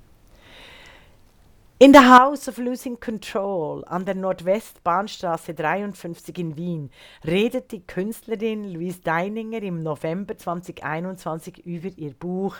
In 1.78 1.92
the 1.92 2.00
House 2.00 2.48
of 2.48 2.58
Losing 2.58 3.02
Control 3.02 3.84
an 3.84 4.06
der 4.06 4.16
Nordwestbahnstraße 4.16 5.54
53 5.54 6.38
in 6.38 6.56
Wien 6.56 6.90
redet 7.28 7.74
die 7.74 7.82
Künstlerin 7.82 8.64
Louise 8.64 9.02
Deininger 9.02 9.62
im 9.62 9.84
November 9.84 10.38
2021 10.38 11.66
über 11.66 11.90
ihr 11.98 12.14
Buch 12.14 12.56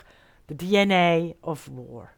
The 0.50 0.56
DNA 0.58 1.34
of 1.40 1.66
War. 1.70 2.10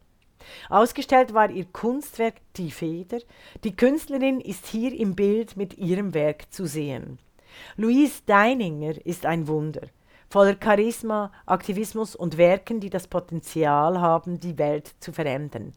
Ausgestellt 0.68 1.32
war 1.32 1.50
ihr 1.50 1.66
Kunstwerk 1.66 2.34
Die 2.56 2.72
Feder. 2.72 3.20
Die 3.62 3.76
Künstlerin 3.76 4.40
ist 4.40 4.66
hier 4.66 4.92
im 4.92 5.14
Bild 5.14 5.56
mit 5.56 5.78
ihrem 5.78 6.14
Werk 6.14 6.52
zu 6.52 6.66
sehen. 6.66 7.20
Louise 7.76 8.22
Deininger 8.26 9.06
ist 9.06 9.24
ein 9.24 9.46
Wunder, 9.46 9.82
voller 10.28 10.56
Charisma, 10.62 11.32
Aktivismus 11.46 12.14
und 12.14 12.36
Werken, 12.36 12.80
die 12.80 12.90
das 12.90 13.06
Potenzial 13.06 14.00
haben, 14.00 14.40
die 14.40 14.58
Welt 14.58 14.94
zu 15.00 15.12
verändern. 15.12 15.74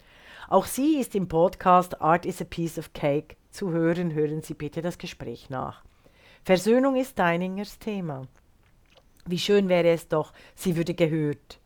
Auch 0.49 0.65
sie 0.65 0.97
ist 0.97 1.15
im 1.15 1.27
Podcast 1.27 2.01
Art 2.01 2.25
is 2.25 2.41
a 2.41 2.45
Piece 2.45 2.77
of 2.77 2.91
Cake 2.93 3.37
zu 3.51 3.71
hören. 3.71 4.13
Hören 4.13 4.41
Sie 4.41 4.53
bitte 4.53 4.81
das 4.81 4.97
Gespräch 4.97 5.49
nach. 5.49 5.83
Versöhnung 6.43 6.95
ist 6.95 7.17
Deiningers 7.17 7.79
Thema. 7.79 8.27
Wie 9.25 9.39
schön 9.39 9.69
wäre 9.69 9.89
es 9.89 10.07
doch, 10.07 10.33
sie 10.55 10.75
würde 10.75 10.95
gehört. 10.95 11.59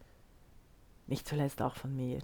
Nicht 1.07 1.27
zuletzt 1.27 1.61
auch 1.61 1.75
von 1.75 1.95
mir. 1.95 2.19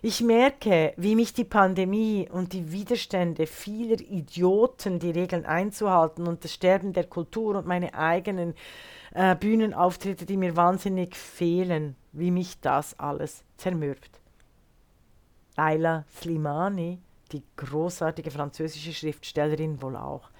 Ich 0.00 0.20
merke, 0.20 0.94
wie 0.96 1.14
mich 1.14 1.32
die 1.32 1.44
Pandemie 1.44 2.28
und 2.28 2.54
die 2.54 2.72
Widerstände 2.72 3.46
vieler 3.46 4.00
Idioten, 4.00 4.98
die 4.98 5.10
Regeln 5.10 5.46
einzuhalten 5.46 6.26
und 6.26 6.42
das 6.42 6.54
Sterben 6.54 6.92
der 6.92 7.04
Kultur 7.04 7.54
und 7.54 7.66
meine 7.68 7.94
eigenen 7.94 8.54
äh, 9.14 9.36
Bühnenauftritte, 9.36 10.26
die 10.26 10.36
mir 10.36 10.56
wahnsinnig 10.56 11.16
fehlen, 11.16 11.96
wie 12.12 12.30
mich 12.30 12.60
das 12.60 12.98
alles 12.98 13.44
zermürbt. 13.56 14.20
Laila 15.56 16.04
Slimani, 16.18 16.98
die 17.32 17.42
großartige 17.56 18.30
französische 18.30 18.92
Schriftstellerin, 18.92 19.82
wohl 19.82 19.96
auch. 19.96 20.30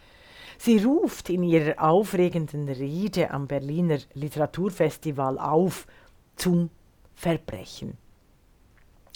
Sie 0.59 0.83
ruft 0.83 1.29
in 1.29 1.43
ihrer 1.43 1.83
aufregenden 1.83 2.69
Rede 2.69 3.31
am 3.31 3.47
Berliner 3.47 3.99
Literaturfestival 4.15 5.39
auf 5.39 5.87
zum 6.37 6.71
Verbrechen. 7.15 7.97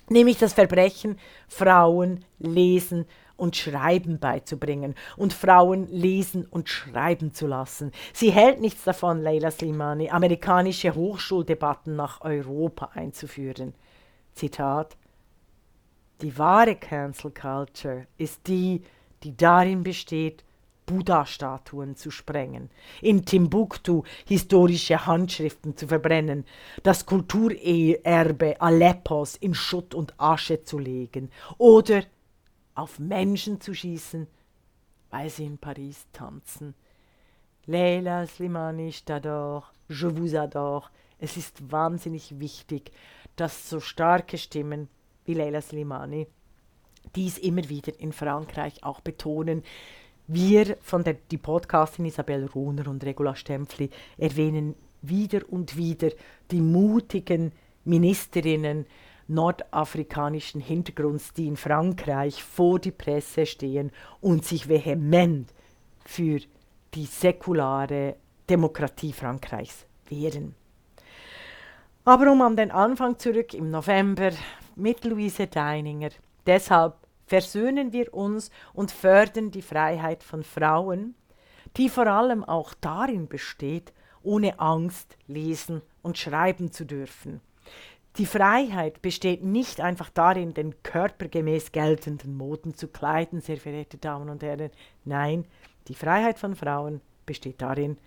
Nämlich 0.09 0.39
das 0.39 0.53
Verbrechen, 0.53 1.19
Frauen 1.49 2.25
lesen 2.39 3.07
und 3.37 3.57
schreiben 3.57 4.19
beizubringen 4.19 4.95
und 5.17 5.33
Frauen 5.33 5.87
lesen 5.89 6.47
und 6.47 6.69
schreiben 6.69 7.35
zu 7.35 7.47
lassen. 7.47 7.93
Sie 8.13 8.31
hält 8.31 8.61
nichts 8.61 8.85
davon, 8.85 9.23
Leila 9.23 9.51
Slimani, 9.51 10.11
amerikanische 10.11 10.95
Hochschuldebatten 10.95 11.97
nach 11.97 12.23
Europa 12.23 12.91
einzuführen. 12.95 13.75
Zitat 14.35 14.97
die 16.23 16.39
wahre 16.39 16.77
Cancel 16.77 17.31
Culture 17.31 18.07
ist 18.17 18.47
die, 18.47 18.83
die 19.23 19.37
darin 19.37 19.83
besteht, 19.83 20.45
Buddha-Statuen 20.87 21.97
zu 21.97 22.11
sprengen, 22.11 22.71
in 23.03 23.25
Timbuktu 23.25 24.05
historische 24.25 25.05
Handschriften 25.05 25.77
zu 25.77 25.89
verbrennen, 25.89 26.47
das 26.83 27.05
Kulturerbe 27.05 28.61
Aleppos 28.61 29.37
in 29.37 29.53
Schutt 29.53 29.95
und 29.95 30.15
Asche 30.17 30.63
zu 30.63 30.79
legen 30.79 31.31
oder 31.59 32.03
auf 32.77 32.99
Menschen 32.99 33.61
zu 33.61 33.75
schießen, 33.75 34.27
weil 35.11 35.31
sie 35.31 35.47
in 35.47 35.59
Paris 35.59 36.07
tanzen. 36.13 36.75
Leila 37.67 38.27
Slimani 38.27 38.91
j'adore, 38.91 39.65
je 39.89 40.09
vous 40.09 40.37
adore. 40.37 40.89
Es 41.19 41.37
ist 41.37 41.73
wahnsinnig 41.73 42.39
wichtig, 42.39 42.93
dass 43.35 43.69
so 43.69 43.81
starke 43.81 44.39
Stimmen 44.39 44.89
wie 45.25 45.35
Leila 45.35 45.61
Slimani 45.61 46.29
dies 47.15 47.39
immer 47.39 47.69
wieder 47.69 47.99
in 47.99 48.13
Frankreich 48.13 48.85
auch 48.85 49.01
betonen. 49.01 49.63
Wir 50.29 50.77
von 50.83 51.03
der 51.03 51.15
die 51.15 51.39
Podcastin 51.39 52.05
Isabel 52.05 52.47
Runer 52.47 52.89
und 52.89 53.05
Regula 53.05 53.35
Stempfli 53.35 53.91
erwähnen 54.19 54.75
wieder 55.03 55.41
und 55.49 55.77
wieder 55.77 56.11
die 56.51 56.61
mutigen 56.61 57.53
Ministerinnen 57.85 58.87
nordafrikanischen 59.29 60.61
Hintergrunds, 60.61 61.33
die 61.33 61.47
in 61.47 61.57
Frankreich 61.57 62.43
vor 62.43 62.79
die 62.79 62.93
Presse 62.93 63.47
stehen 63.47 63.91
und 64.21 64.45
sich 64.45 64.69
vehement 64.69 65.53
für 66.05 66.41
die 66.95 67.07
säkulare 67.07 68.17
Demokratie 68.49 69.13
Frankreichs 69.13 69.87
wehren. 70.09 70.55
Aber 72.05 72.31
um 72.31 72.41
an 72.43 72.57
den 72.57 72.71
Anfang 72.71 73.19
zurück 73.19 73.53
im 73.53 73.71
November 73.71 74.31
mit 74.77 75.05
Luise 75.05 75.49
Deininger. 75.49 76.11
Deshalb 76.47 76.95
versöhnen 77.27 77.93
wir 77.93 78.15
uns 78.15 78.51
und 78.73 78.93
fördern 78.93 79.51
die 79.51 79.63
Freiheit 79.63 80.23
von 80.23 80.45
Frauen, 80.45 81.17
die 81.77 81.89
vor 81.89 82.07
allem 82.07 82.45
auch 82.45 82.75
darin 82.81 83.27
besteht, 83.27 83.93
ohne 84.23 84.61
Angst 84.61 85.17
lesen 85.27 85.83
und 86.03 86.17
schreiben 86.17 86.71
zu 86.71 86.85
dürfen. 86.85 87.41
Die 88.19 88.27
Freiheit 88.27 89.03
besteht 89.03 89.45
nicht 89.45 89.83
einfach 89.83 90.09
darin, 90.09 90.55
den 90.55 90.83
körpergemäß 90.83 91.73
geltenden 91.73 92.35
Moden 92.35 92.75
zu 92.75 92.89
kleiden, 92.89 93.43
sehr 93.43 93.59
verehrte 93.59 93.99
Damen 93.99 94.31
und 94.31 94.43
Herren. 94.43 94.71
Nein, 95.05 95.45
die 95.89 95.95
Freiheit 95.95 96.39
von 96.39 96.57
Frauen 96.57 97.03
besteht 97.27 97.61
darin, 97.61 97.99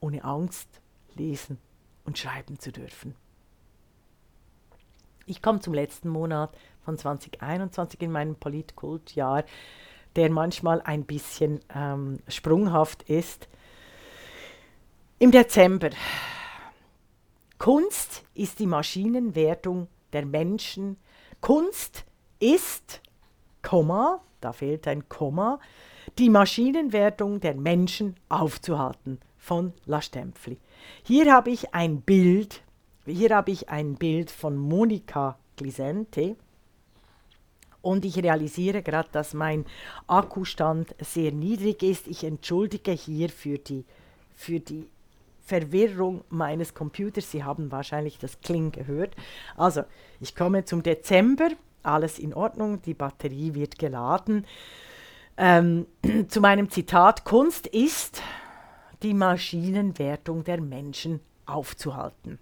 ohne 0.00 0.22
Angst 0.22 0.68
lesen 1.14 1.58
und 2.04 2.18
schreiben 2.18 2.58
zu 2.58 2.72
dürfen. 2.72 3.14
Ich 5.24 5.40
komme 5.40 5.60
zum 5.60 5.72
letzten 5.72 6.10
Monat 6.10 6.50
von 6.84 6.98
2021 6.98 8.02
in 8.02 8.12
meinem 8.12 8.34
Politkultjahr, 8.34 9.44
der 10.16 10.30
manchmal 10.30 10.82
ein 10.82 11.04
bisschen 11.04 11.60
ähm, 11.74 12.18
sprunghaft 12.28 13.04
ist. 13.04 13.48
Im 15.18 15.30
Dezember. 15.30 15.90
Kunst 17.62 18.24
ist 18.34 18.58
die 18.58 18.66
Maschinenwertung 18.66 19.86
der 20.12 20.26
Menschen. 20.26 20.96
Kunst 21.40 22.04
ist, 22.40 23.00
Komma, 23.62 24.20
da 24.40 24.52
fehlt 24.52 24.88
ein 24.88 25.08
Komma, 25.08 25.60
die 26.18 26.28
Maschinenwertung 26.28 27.38
der 27.38 27.54
Menschen 27.54 28.16
aufzuhalten 28.28 29.20
von 29.38 29.72
La 29.86 30.02
Stempfli. 30.02 30.58
Hier 31.04 31.32
habe 31.32 31.50
ich 31.50 31.72
ein 31.72 32.00
Bild 32.00 32.62
hier 33.04 33.34
habe 33.34 33.50
ich 33.50 33.68
ein 33.68 33.96
Bild 33.96 34.30
von 34.30 34.56
Monika 34.56 35.36
Glisente 35.56 36.36
und 37.80 38.04
ich 38.04 38.16
realisiere 38.16 38.80
gerade, 38.82 39.08
dass 39.10 39.34
mein 39.34 39.64
Akkustand 40.06 40.94
sehr 41.00 41.32
niedrig 41.32 41.82
ist. 41.82 42.06
Ich 42.06 42.22
entschuldige 42.22 42.92
hier 42.92 43.28
für 43.28 43.58
die, 43.58 43.84
für 44.36 44.60
die 44.60 44.86
Verwirrung 45.52 46.24
meines 46.30 46.72
Computers. 46.72 47.30
Sie 47.30 47.44
haben 47.44 47.70
wahrscheinlich 47.70 48.18
das 48.18 48.40
Kling 48.40 48.72
gehört. 48.72 49.14
Also, 49.54 49.82
ich 50.18 50.34
komme 50.34 50.64
zum 50.64 50.82
Dezember. 50.82 51.50
Alles 51.82 52.18
in 52.18 52.32
Ordnung, 52.32 52.80
die 52.80 52.94
Batterie 52.94 53.52
wird 53.52 53.78
geladen. 53.78 54.46
Ähm, 55.36 55.86
zu 56.28 56.40
meinem 56.40 56.70
Zitat, 56.70 57.26
Kunst 57.26 57.66
ist 57.66 58.22
die 59.02 59.12
Maschinenwertung 59.12 60.42
der 60.42 60.62
Menschen 60.62 61.20
aufzuhalten 61.44 62.38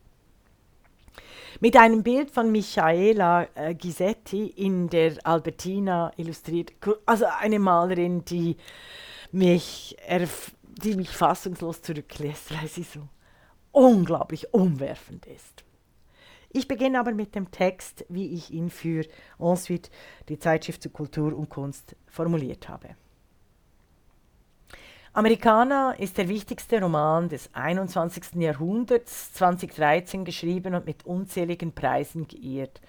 mit 1.58 1.76
einem 1.76 2.04
Bild 2.04 2.30
von 2.30 2.52
Michaela 2.52 3.48
äh, 3.54 3.74
Gisetti 3.74 4.46
in 4.46 4.88
der 4.88 5.14
Albertina 5.24 6.12
illustriert. 6.16 6.72
Also 7.04 7.26
eine 7.40 7.58
Malerin, 7.58 8.24
die 8.24 8.56
mich, 9.32 9.96
die 10.80 10.96
mich 10.96 11.10
fassungslos 11.10 11.82
zurücklässt, 11.82 12.50
weil 12.58 12.68
sie 12.68 12.82
so 12.82 13.08
unglaublich 13.72 14.52
umwerfend 14.52 15.26
ist. 15.26 15.64
Ich 16.52 16.66
beginne 16.66 16.98
aber 16.98 17.12
mit 17.12 17.36
dem 17.36 17.50
Text, 17.52 18.04
wie 18.08 18.32
ich 18.32 18.50
ihn 18.50 18.70
für 18.70 19.06
Ensuite, 19.38 19.90
die 20.28 20.38
Zeitschrift 20.38 20.82
zu 20.82 20.90
Kultur 20.90 21.36
und 21.36 21.48
Kunst, 21.48 21.94
formuliert 22.08 22.68
habe. 22.68 22.96
Americana 25.12 25.92
ist 25.92 26.18
der 26.18 26.28
wichtigste 26.28 26.80
Roman 26.80 27.28
des 27.28 27.50
21. 27.52 28.36
Jahrhunderts, 28.36 29.32
2013 29.34 30.24
geschrieben 30.24 30.74
und 30.74 30.86
mit 30.86 31.04
unzähligen 31.04 31.72
Preisen 31.72 32.28
geehrt. 32.28 32.80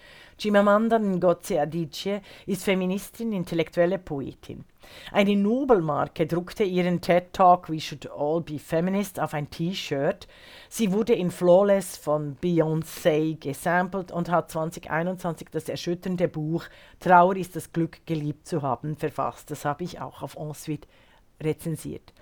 Chimamanda 0.41 0.97
Ngozi 0.97 1.59
Adichie 1.59 2.19
ist 2.47 2.63
Feministin, 2.63 3.31
intellektuelle 3.31 3.99
Poetin. 3.99 4.65
Eine 5.11 5.35
Nobelmarke 5.35 6.25
druckte 6.25 6.63
ihren 6.63 6.99
TED 6.99 7.31
Talk 7.31 7.69
We 7.69 7.79
Should 7.79 8.09
All 8.09 8.41
Be 8.41 8.57
Feminist 8.57 9.19
auf 9.19 9.35
ein 9.35 9.51
T-Shirt. 9.51 10.27
Sie 10.67 10.91
wurde 10.91 11.13
in 11.13 11.29
Flawless 11.29 11.95
von 11.95 12.37
Beyoncé 12.41 13.37
gesampelt 13.39 14.11
und 14.11 14.31
hat 14.31 14.49
2021 14.49 15.49
das 15.51 15.69
erschütternde 15.69 16.27
Buch 16.27 16.65
Trauer 16.99 17.35
ist 17.35 17.55
das 17.55 17.71
Glück, 17.71 18.03
geliebt 18.07 18.47
zu 18.47 18.63
haben 18.63 18.95
verfasst. 18.95 19.51
Das 19.51 19.63
habe 19.63 19.83
ich 19.83 20.01
auch 20.01 20.23
auf 20.23 20.35
Ensuite 20.35 20.87
rezensiert. 21.39 22.13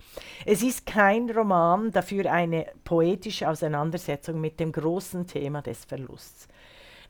Es 0.45 0.61
ist 0.61 0.85
kein 0.85 1.29
Roman, 1.29 1.91
dafür 1.91 2.29
eine 2.29 2.67
poetische 2.83 3.47
Auseinandersetzung 3.47 4.41
mit 4.41 4.59
dem 4.59 4.73
großen 4.73 5.25
Thema 5.25 5.61
des 5.61 5.85
Verlusts. 5.85 6.49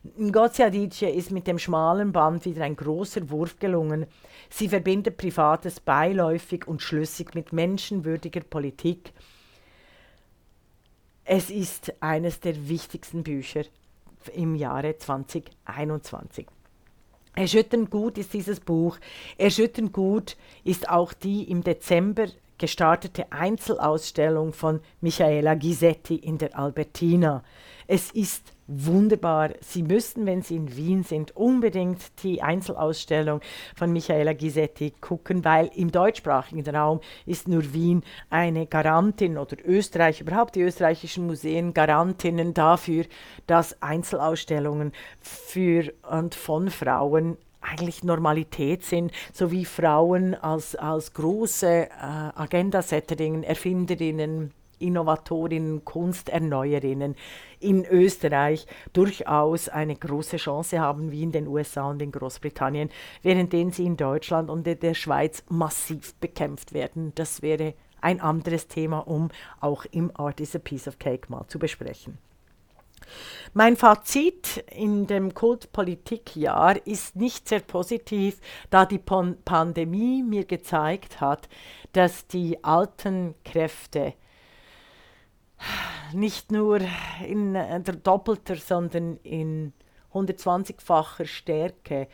Ngozi 0.02 0.62
Adichie 0.62 1.10
ist 1.10 1.30
mit 1.30 1.46
dem 1.46 1.58
schmalen 1.58 2.12
Band 2.12 2.46
wieder 2.46 2.64
ein 2.64 2.74
großer 2.74 3.28
Wurf 3.28 3.58
gelungen. 3.58 4.06
Sie 4.48 4.68
verbindet 4.68 5.18
Privates 5.18 5.78
beiläufig 5.78 6.66
und 6.66 6.80
schlüssig 6.80 7.34
mit 7.34 7.52
menschenwürdiger 7.52 8.40
Politik. 8.40 9.12
Es 11.24 11.50
ist 11.50 11.92
eines 12.00 12.40
der 12.40 12.68
wichtigsten 12.68 13.22
Bücher 13.22 13.64
im 14.34 14.54
Jahre 14.54 14.96
2021. 14.96 16.46
Erschütternd 17.36 17.90
gut 17.90 18.16
ist 18.16 18.32
dieses 18.32 18.58
Buch. 18.58 18.98
Erschütternd 19.36 19.92
gut 19.92 20.36
ist 20.64 20.88
auch 20.88 21.12
die 21.12 21.50
im 21.50 21.62
Dezember 21.62 22.26
gestartete 22.58 23.30
Einzelausstellung 23.32 24.52
von 24.52 24.80
Michaela 25.00 25.54
Gisetti 25.54 26.16
in 26.16 26.38
der 26.38 26.58
Albertina. 26.58 27.42
Es 27.86 28.10
ist 28.10 28.52
wunderbar. 28.70 29.50
Sie 29.60 29.82
müssten, 29.82 30.26
wenn 30.26 30.42
Sie 30.42 30.56
in 30.56 30.76
Wien 30.76 31.02
sind, 31.02 31.36
unbedingt 31.36 32.22
die 32.22 32.40
Einzelausstellung 32.40 33.40
von 33.74 33.92
Michaela 33.92 34.32
Gisetti 34.32 34.92
gucken, 35.00 35.44
weil 35.44 35.70
im 35.74 35.90
deutschsprachigen 35.90 36.66
Raum 36.74 37.00
ist 37.26 37.48
nur 37.48 37.72
Wien 37.74 38.02
eine 38.30 38.66
Garantin 38.66 39.36
oder 39.36 39.56
Österreich, 39.64 40.20
überhaupt 40.20 40.54
die 40.54 40.62
österreichischen 40.62 41.26
Museen 41.26 41.74
Garantinnen 41.74 42.54
dafür, 42.54 43.04
dass 43.46 43.82
Einzelausstellungen 43.82 44.92
für 45.20 45.92
und 46.08 46.34
von 46.34 46.70
Frauen 46.70 47.36
eigentlich 47.60 48.04
Normalität 48.04 48.84
sind, 48.84 49.12
sowie 49.32 49.64
Frauen 49.64 50.34
als, 50.34 50.76
als 50.76 51.12
große 51.12 51.88
äh, 51.88 51.88
Agendasetterinnen, 51.90 53.42
Erfinderinnen, 53.42 54.52
Innovatorinnen, 54.80 55.84
Kunsterneuerinnen 55.84 57.14
in 57.60 57.84
Österreich 57.84 58.66
durchaus 58.92 59.68
eine 59.68 59.96
große 59.96 60.38
Chance 60.38 60.80
haben, 60.80 61.12
wie 61.12 61.22
in 61.22 61.32
den 61.32 61.46
USA 61.46 61.90
und 61.90 62.02
in 62.02 62.12
Großbritannien, 62.12 62.90
währenddem 63.22 63.70
sie 63.70 63.86
in 63.86 63.96
Deutschland 63.96 64.50
und 64.50 64.66
in 64.66 64.80
der 64.80 64.94
Schweiz 64.94 65.44
massiv 65.48 66.14
bekämpft 66.16 66.72
werden. 66.72 67.12
Das 67.14 67.42
wäre 67.42 67.74
ein 68.00 68.20
anderes 68.20 68.66
Thema, 68.66 69.00
um 69.00 69.28
auch 69.60 69.84
im 69.90 70.10
Art 70.14 70.40
is 70.40 70.56
a 70.56 70.58
Piece 70.58 70.88
of 70.88 70.98
Cake 70.98 71.30
mal 71.30 71.46
zu 71.48 71.58
besprechen. 71.58 72.18
Mein 73.54 73.76
Fazit 73.76 74.64
in 74.70 75.06
dem 75.06 75.34
Kultpolitikjahr 75.34 76.86
ist 76.86 77.16
nicht 77.16 77.48
sehr 77.48 77.60
positiv, 77.60 78.40
da 78.70 78.86
die 78.86 78.98
Pandemie 78.98 80.22
mir 80.22 80.44
gezeigt 80.44 81.20
hat, 81.20 81.48
dass 81.92 82.26
die 82.26 82.62
alten 82.62 83.34
Kräfte 83.44 84.14
nicht 86.12 86.52
nur 86.52 86.80
in 87.26 87.54
äh, 87.54 87.80
doppelter, 87.80 88.56
sondern 88.56 89.16
in 89.22 89.72
120-facher 90.12 91.26
Stärke 91.26 92.08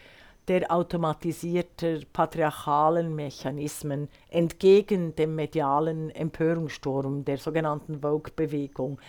der 0.49 0.71
automatisierten 0.71 2.07
patriarchalen 2.13 3.15
Mechanismen 3.15 4.09
entgegen 4.29 5.17
dem 5.17 5.35
medialen 5.35 6.11
Empörungssturm 6.11 7.25
der 7.25 7.39
sogenannten 7.39 8.01
Vogue-Bewegung, 8.01 9.01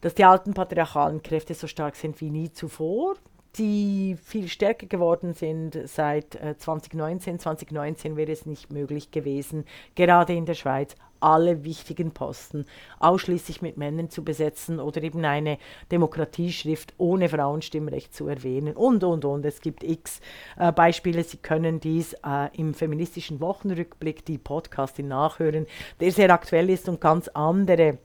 dass 0.00 0.14
die 0.14 0.24
alten 0.24 0.54
patriarchalen 0.54 1.22
Kräfte 1.22 1.54
so 1.54 1.68
stark 1.68 1.94
sind 1.94 2.20
wie 2.20 2.30
nie 2.30 2.52
zuvor, 2.52 3.14
die 3.58 4.16
viel 4.22 4.48
stärker 4.48 4.86
geworden 4.86 5.34
sind 5.34 5.78
seit 5.86 6.38
2019. 6.58 7.34
Äh, 7.34 7.38
2019 7.38 8.16
wäre 8.16 8.32
es 8.32 8.46
nicht 8.46 8.72
möglich 8.72 9.10
gewesen, 9.10 9.64
gerade 9.94 10.34
in 10.34 10.46
der 10.46 10.54
Schweiz 10.54 10.96
alle 11.22 11.64
wichtigen 11.64 12.10
Posten 12.10 12.66
ausschließlich 12.98 13.62
mit 13.62 13.76
Männern 13.76 14.10
zu 14.10 14.24
besetzen 14.24 14.80
oder 14.80 15.02
eben 15.02 15.24
eine 15.24 15.58
Demokratieschrift 15.90 16.94
ohne 16.98 17.28
Frauenstimmrecht 17.28 18.14
zu 18.14 18.26
erwähnen 18.26 18.74
und, 18.74 19.04
und, 19.04 19.24
und. 19.24 19.44
Es 19.46 19.60
gibt 19.60 19.84
x 19.84 20.20
äh, 20.58 20.72
Beispiele. 20.72 21.22
Sie 21.22 21.36
können 21.36 21.78
dies 21.78 22.14
äh, 22.24 22.48
im 22.56 22.74
feministischen 22.74 23.40
Wochenrückblick, 23.40 24.24
die 24.24 24.38
Podcastin 24.38 25.08
nachhören, 25.08 25.66
der 26.00 26.10
sehr 26.10 26.30
aktuell 26.30 26.68
ist 26.70 26.88
und 26.88 27.00
ganz 27.00 27.28
andere 27.28 27.98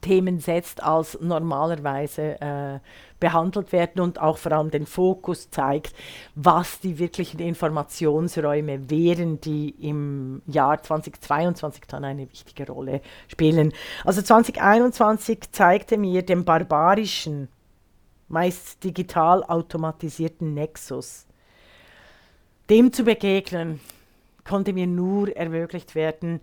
Themen 0.00 0.38
setzt, 0.38 0.82
als 0.82 1.18
normalerweise 1.20 2.40
äh, 2.40 2.78
behandelt 3.20 3.72
werden 3.72 4.00
und 4.00 4.20
auch 4.20 4.36
vor 4.38 4.52
allem 4.52 4.70
den 4.70 4.86
Fokus 4.86 5.48
zeigt, 5.50 5.94
was 6.34 6.80
die 6.80 6.98
wirklichen 6.98 7.40
Informationsräume 7.40 8.90
wären, 8.90 9.40
die 9.40 9.70
im 9.70 10.42
Jahr 10.46 10.82
2022 10.82 11.84
dann 11.86 12.04
eine 12.04 12.30
wichtige 12.30 12.70
Rolle 12.70 13.00
spielen. 13.28 13.72
Also 14.04 14.20
2021 14.20 15.52
zeigte 15.52 15.96
mir 15.96 16.22
den 16.22 16.44
barbarischen, 16.44 17.48
meist 18.28 18.84
digital 18.84 19.42
automatisierten 19.44 20.54
Nexus. 20.54 21.26
Dem 22.68 22.92
zu 22.92 23.04
begegnen, 23.04 23.80
konnte 24.44 24.72
mir 24.72 24.86
nur 24.86 25.34
ermöglicht 25.34 25.94
werden 25.94 26.40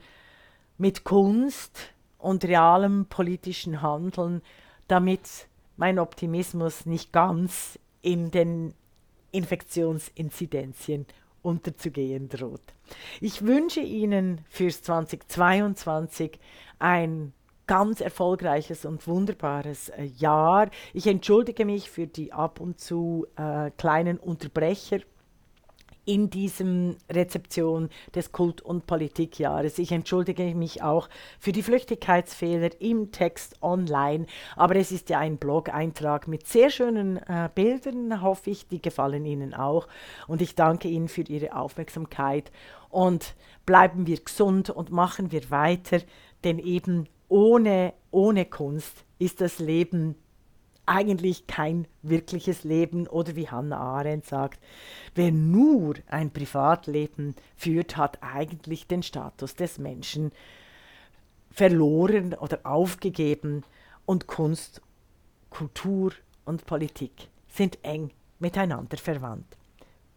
mit 0.77 1.03
Kunst, 1.03 1.93
und 2.21 2.45
realem 2.45 3.05
politischen 3.07 3.81
Handeln, 3.81 4.41
damit 4.87 5.47
mein 5.77 5.99
Optimismus 5.99 6.85
nicht 6.85 7.11
ganz 7.11 7.79
in 8.01 8.31
den 8.31 8.73
Infektionsinzidenzien 9.31 11.05
unterzugehen 11.41 12.29
droht. 12.29 12.61
Ich 13.19 13.43
wünsche 13.45 13.79
Ihnen 13.79 14.41
fürs 14.49 14.83
2022 14.83 16.39
ein 16.79 17.33
ganz 17.67 18.01
erfolgreiches 18.01 18.85
und 18.85 19.07
wunderbares 19.07 19.89
äh, 19.89 20.03
Jahr. 20.03 20.69
Ich 20.93 21.07
entschuldige 21.07 21.63
mich 21.65 21.89
für 21.89 22.05
die 22.05 22.33
ab 22.33 22.59
und 22.59 22.79
zu 22.79 23.27
äh, 23.37 23.71
kleinen 23.77 24.17
Unterbrecher 24.17 24.99
in 26.05 26.29
diesem 26.29 26.97
Rezeption 27.09 27.89
des 28.15 28.31
Kult- 28.31 28.61
und 28.61 28.87
Politikjahres. 28.87 29.77
Ich 29.79 29.91
entschuldige 29.91 30.55
mich 30.55 30.81
auch 30.81 31.09
für 31.39 31.51
die 31.51 31.63
Flüchtigkeitsfehler 31.63 32.69
im 32.79 33.11
Text 33.11 33.61
online, 33.61 34.25
aber 34.55 34.75
es 34.75 34.91
ist 34.91 35.09
ja 35.09 35.19
ein 35.19 35.37
Blog-Eintrag 35.37 36.27
mit 36.27 36.47
sehr 36.47 36.69
schönen 36.69 37.17
äh, 37.17 37.49
Bildern, 37.53 38.21
hoffe 38.21 38.49
ich, 38.49 38.67
die 38.67 38.81
gefallen 38.81 39.25
Ihnen 39.25 39.53
auch. 39.53 39.87
Und 40.27 40.41
ich 40.41 40.55
danke 40.55 40.87
Ihnen 40.87 41.07
für 41.07 41.21
Ihre 41.21 41.55
Aufmerksamkeit 41.55 42.51
und 42.89 43.35
bleiben 43.65 44.07
wir 44.07 44.19
gesund 44.19 44.69
und 44.69 44.91
machen 44.91 45.31
wir 45.31 45.49
weiter, 45.51 45.99
denn 46.43 46.59
eben 46.59 47.07
ohne, 47.29 47.93
ohne 48.11 48.45
Kunst 48.45 49.05
ist 49.19 49.39
das 49.39 49.59
Leben 49.59 50.15
eigentlich 50.91 51.47
kein 51.47 51.87
wirkliches 52.01 52.63
Leben 52.63 53.07
oder 53.07 53.35
wie 53.35 53.47
Hannah 53.47 53.77
Arendt 53.77 54.25
sagt, 54.25 54.59
wer 55.15 55.31
nur 55.31 55.95
ein 56.07 56.31
Privatleben 56.31 57.35
führt, 57.55 57.95
hat 57.95 58.17
eigentlich 58.21 58.87
den 58.87 59.01
Status 59.01 59.55
des 59.55 59.77
Menschen 59.77 60.31
verloren 61.49 62.33
oder 62.33 62.59
aufgegeben 62.63 63.63
und 64.05 64.27
Kunst, 64.27 64.81
Kultur 65.49 66.11
und 66.45 66.65
Politik 66.65 67.29
sind 67.47 67.79
eng 67.83 68.11
miteinander 68.39 68.97
verwandt. 68.97 69.57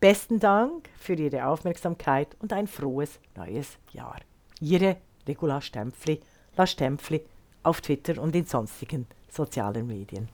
Besten 0.01 0.41
Dank 0.41 0.89
für 0.99 1.15
Ihre 1.15 1.47
Aufmerksamkeit 1.47 2.37
und 2.41 2.53
ein 2.53 2.67
frohes 2.67 3.21
neues 3.37 3.79
Jahr. 3.93 4.21
Ihre 4.61 4.97
Regula 5.27 5.61
Stempfli, 5.61 6.21
La 6.57 6.67
Stempfli 6.67 7.25
auf 7.63 7.81
Twitter 7.81 8.21
und 8.21 8.35
in 8.35 8.45
sonstigen 8.45 9.07
sozialen 9.29 9.87
Medien. 9.87 10.29